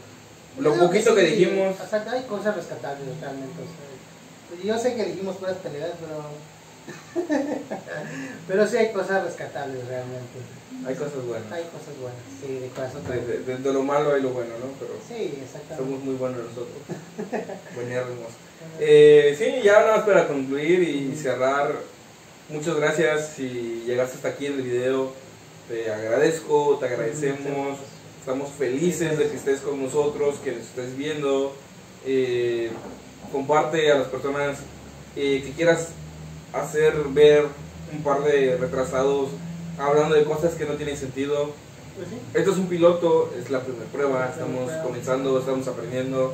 lo 0.59 0.75
poquito 0.75 1.15
que 1.15 1.25
sí, 1.29 1.35
dijimos, 1.35 1.75
O 1.83 1.87
sea, 1.89 2.05
hay 2.11 2.23
cosas 2.23 2.55
rescatables 2.55 3.07
realmente. 3.21 3.53
o 3.61 4.55
sea, 4.55 4.65
yo 4.65 4.77
sé 4.77 4.95
que 4.95 5.05
dijimos 5.05 5.37
puras 5.37 5.57
peleas, 5.57 5.91
pero. 6.01 6.23
pero 8.47 8.67
sí 8.67 8.77
hay 8.77 8.91
cosas 8.91 9.23
rescatables 9.23 9.87
realmente. 9.87 10.39
hay 10.87 10.95
cosas 10.95 11.23
buenas. 11.25 11.51
Hay 11.51 11.63
cosas 11.63 11.95
buenas, 12.01 12.19
sí, 12.41 12.53
de 12.59 12.67
corazón. 12.69 13.03
De, 13.07 13.37
de- 13.43 13.57
de- 13.57 13.73
lo 13.73 13.83
malo 13.83 14.13
hay 14.13 14.21
lo 14.21 14.29
bueno, 14.29 14.51
¿no? 14.59 14.67
Pero 14.79 14.93
Sí, 15.07 15.39
exactamente. 15.43 15.77
somos 15.77 16.03
muy 16.03 16.15
buenos 16.15 16.39
nosotros. 16.43 16.77
Buenérrimos. 17.75 18.31
Eh, 18.79 19.35
sí, 19.37 19.61
ya 19.63 19.79
nada 19.81 19.97
más 19.97 20.05
para 20.05 20.27
concluir 20.27 20.81
y 20.81 21.15
cerrar. 21.15 21.73
Muchas 22.49 22.77
gracias 22.77 23.33
si 23.35 23.83
llegaste 23.85 24.15
hasta 24.15 24.29
aquí 24.29 24.47
en 24.47 24.53
el 24.53 24.61
video. 24.63 25.11
Te 25.67 25.91
agradezco, 25.91 26.77
te 26.79 26.87
agradecemos. 26.87 27.77
Estamos 28.19 28.49
felices 28.49 29.19
de 29.19 29.29
que 29.29 29.35
estés 29.35 29.59
con 29.61 29.81
nosotros, 29.81 30.37
que 30.43 30.53
nos 30.53 30.61
estés 30.61 30.97
viendo. 30.97 31.53
Eh, 32.05 32.71
comparte 33.31 33.91
a 33.91 33.99
las 33.99 34.07
personas 34.07 34.57
eh, 35.15 35.43
que 35.45 35.51
quieras 35.51 35.89
hacer 36.53 36.95
ver 37.09 37.45
un 37.93 38.01
par 38.01 38.23
de 38.23 38.57
retrasados 38.57 39.29
hablando 39.77 40.15
de 40.15 40.23
cosas 40.23 40.55
que 40.55 40.65
no 40.65 40.73
tienen 40.73 40.97
sentido. 40.97 41.51
Pues 41.95 42.07
sí. 42.09 42.17
Esto 42.33 42.51
es 42.51 42.57
un 42.57 42.67
piloto, 42.67 43.31
es 43.39 43.51
la 43.51 43.61
primera 43.61 43.85
prueba, 43.91 44.19
La 44.21 44.29
estamos 44.31 44.63
prueba. 44.65 44.83
comenzando, 44.83 45.37
estamos 45.37 45.67
aprendiendo. 45.67 46.33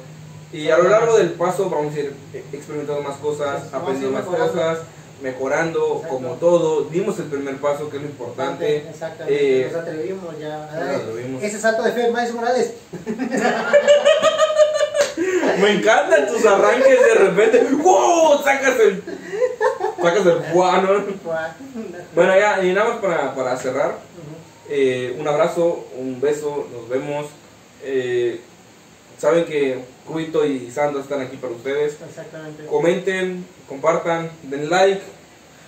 Y 0.53 0.69
a 0.69 0.77
lo 0.77 0.87
largo 0.87 1.17
del 1.17 1.31
paso 1.31 1.69
vamos 1.69 1.93
a 1.93 1.99
ir 1.99 2.13
experimentando 2.53 3.01
más 3.01 3.17
cosas, 3.17 3.65
ir 3.67 3.75
aprendiendo 3.75 4.11
más 4.17 4.25
cosas, 4.25 4.79
mejorando 5.21 5.95
Exacto. 5.97 6.07
como 6.09 6.33
todo. 6.35 6.85
Dimos 6.85 7.17
el 7.19 7.25
primer 7.25 7.57
paso, 7.57 7.89
que 7.89 7.97
es 7.97 8.03
lo 8.03 8.09
importante. 8.09 8.77
Exactamente. 8.89 9.61
Eh, 9.61 9.69
Nos 9.71 9.81
atrevimos 9.81 10.39
ya. 10.39 10.69
nos 10.73 11.01
atrevimos. 11.01 11.43
Ese 11.43 11.59
salto 11.59 11.83
de 11.83 11.91
fe, 11.91 12.09
Maestro 12.11 12.37
Morales. 12.39 12.73
Me 15.61 15.71
encantan 15.71 16.27
tus 16.27 16.45
arranques 16.45 16.99
de 16.99 17.13
repente. 17.15 17.63
¡Wow! 17.81 18.43
Sacas 18.43 18.79
el. 18.79 19.01
Sacas 20.01 20.25
el 20.25 20.53
guano. 20.53 20.89
Bueno, 22.13 22.37
ya, 22.37 22.63
y 22.63 22.73
nada 22.73 22.89
más 22.89 22.97
para, 22.99 23.33
para 23.33 23.57
cerrar. 23.57 23.97
Eh, 24.69 25.15
un 25.19 25.27
abrazo, 25.27 25.85
un 25.97 26.19
beso, 26.19 26.67
nos 26.73 26.89
vemos. 26.89 27.27
Eh, 27.83 28.41
saben 29.17 29.45
que 29.45 29.79
Cuito 30.07 30.45
y 30.45 30.69
Sandra 30.71 31.01
están 31.01 31.21
aquí 31.21 31.37
para 31.37 31.53
ustedes. 31.53 31.97
Exactamente. 32.07 32.65
Comenten, 32.65 33.45
compartan, 33.67 34.29
den 34.43 34.69
like 34.69 35.01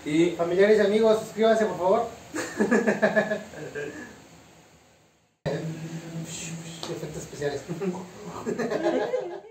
y 0.05 0.31
Familiares 0.31 0.77
y 0.77 0.81
amigos, 0.81 1.19
suscríbanse 1.19 1.65
por 1.65 1.77
favor. 1.77 2.07
Efectos 6.89 7.23
especiales. 7.23 7.61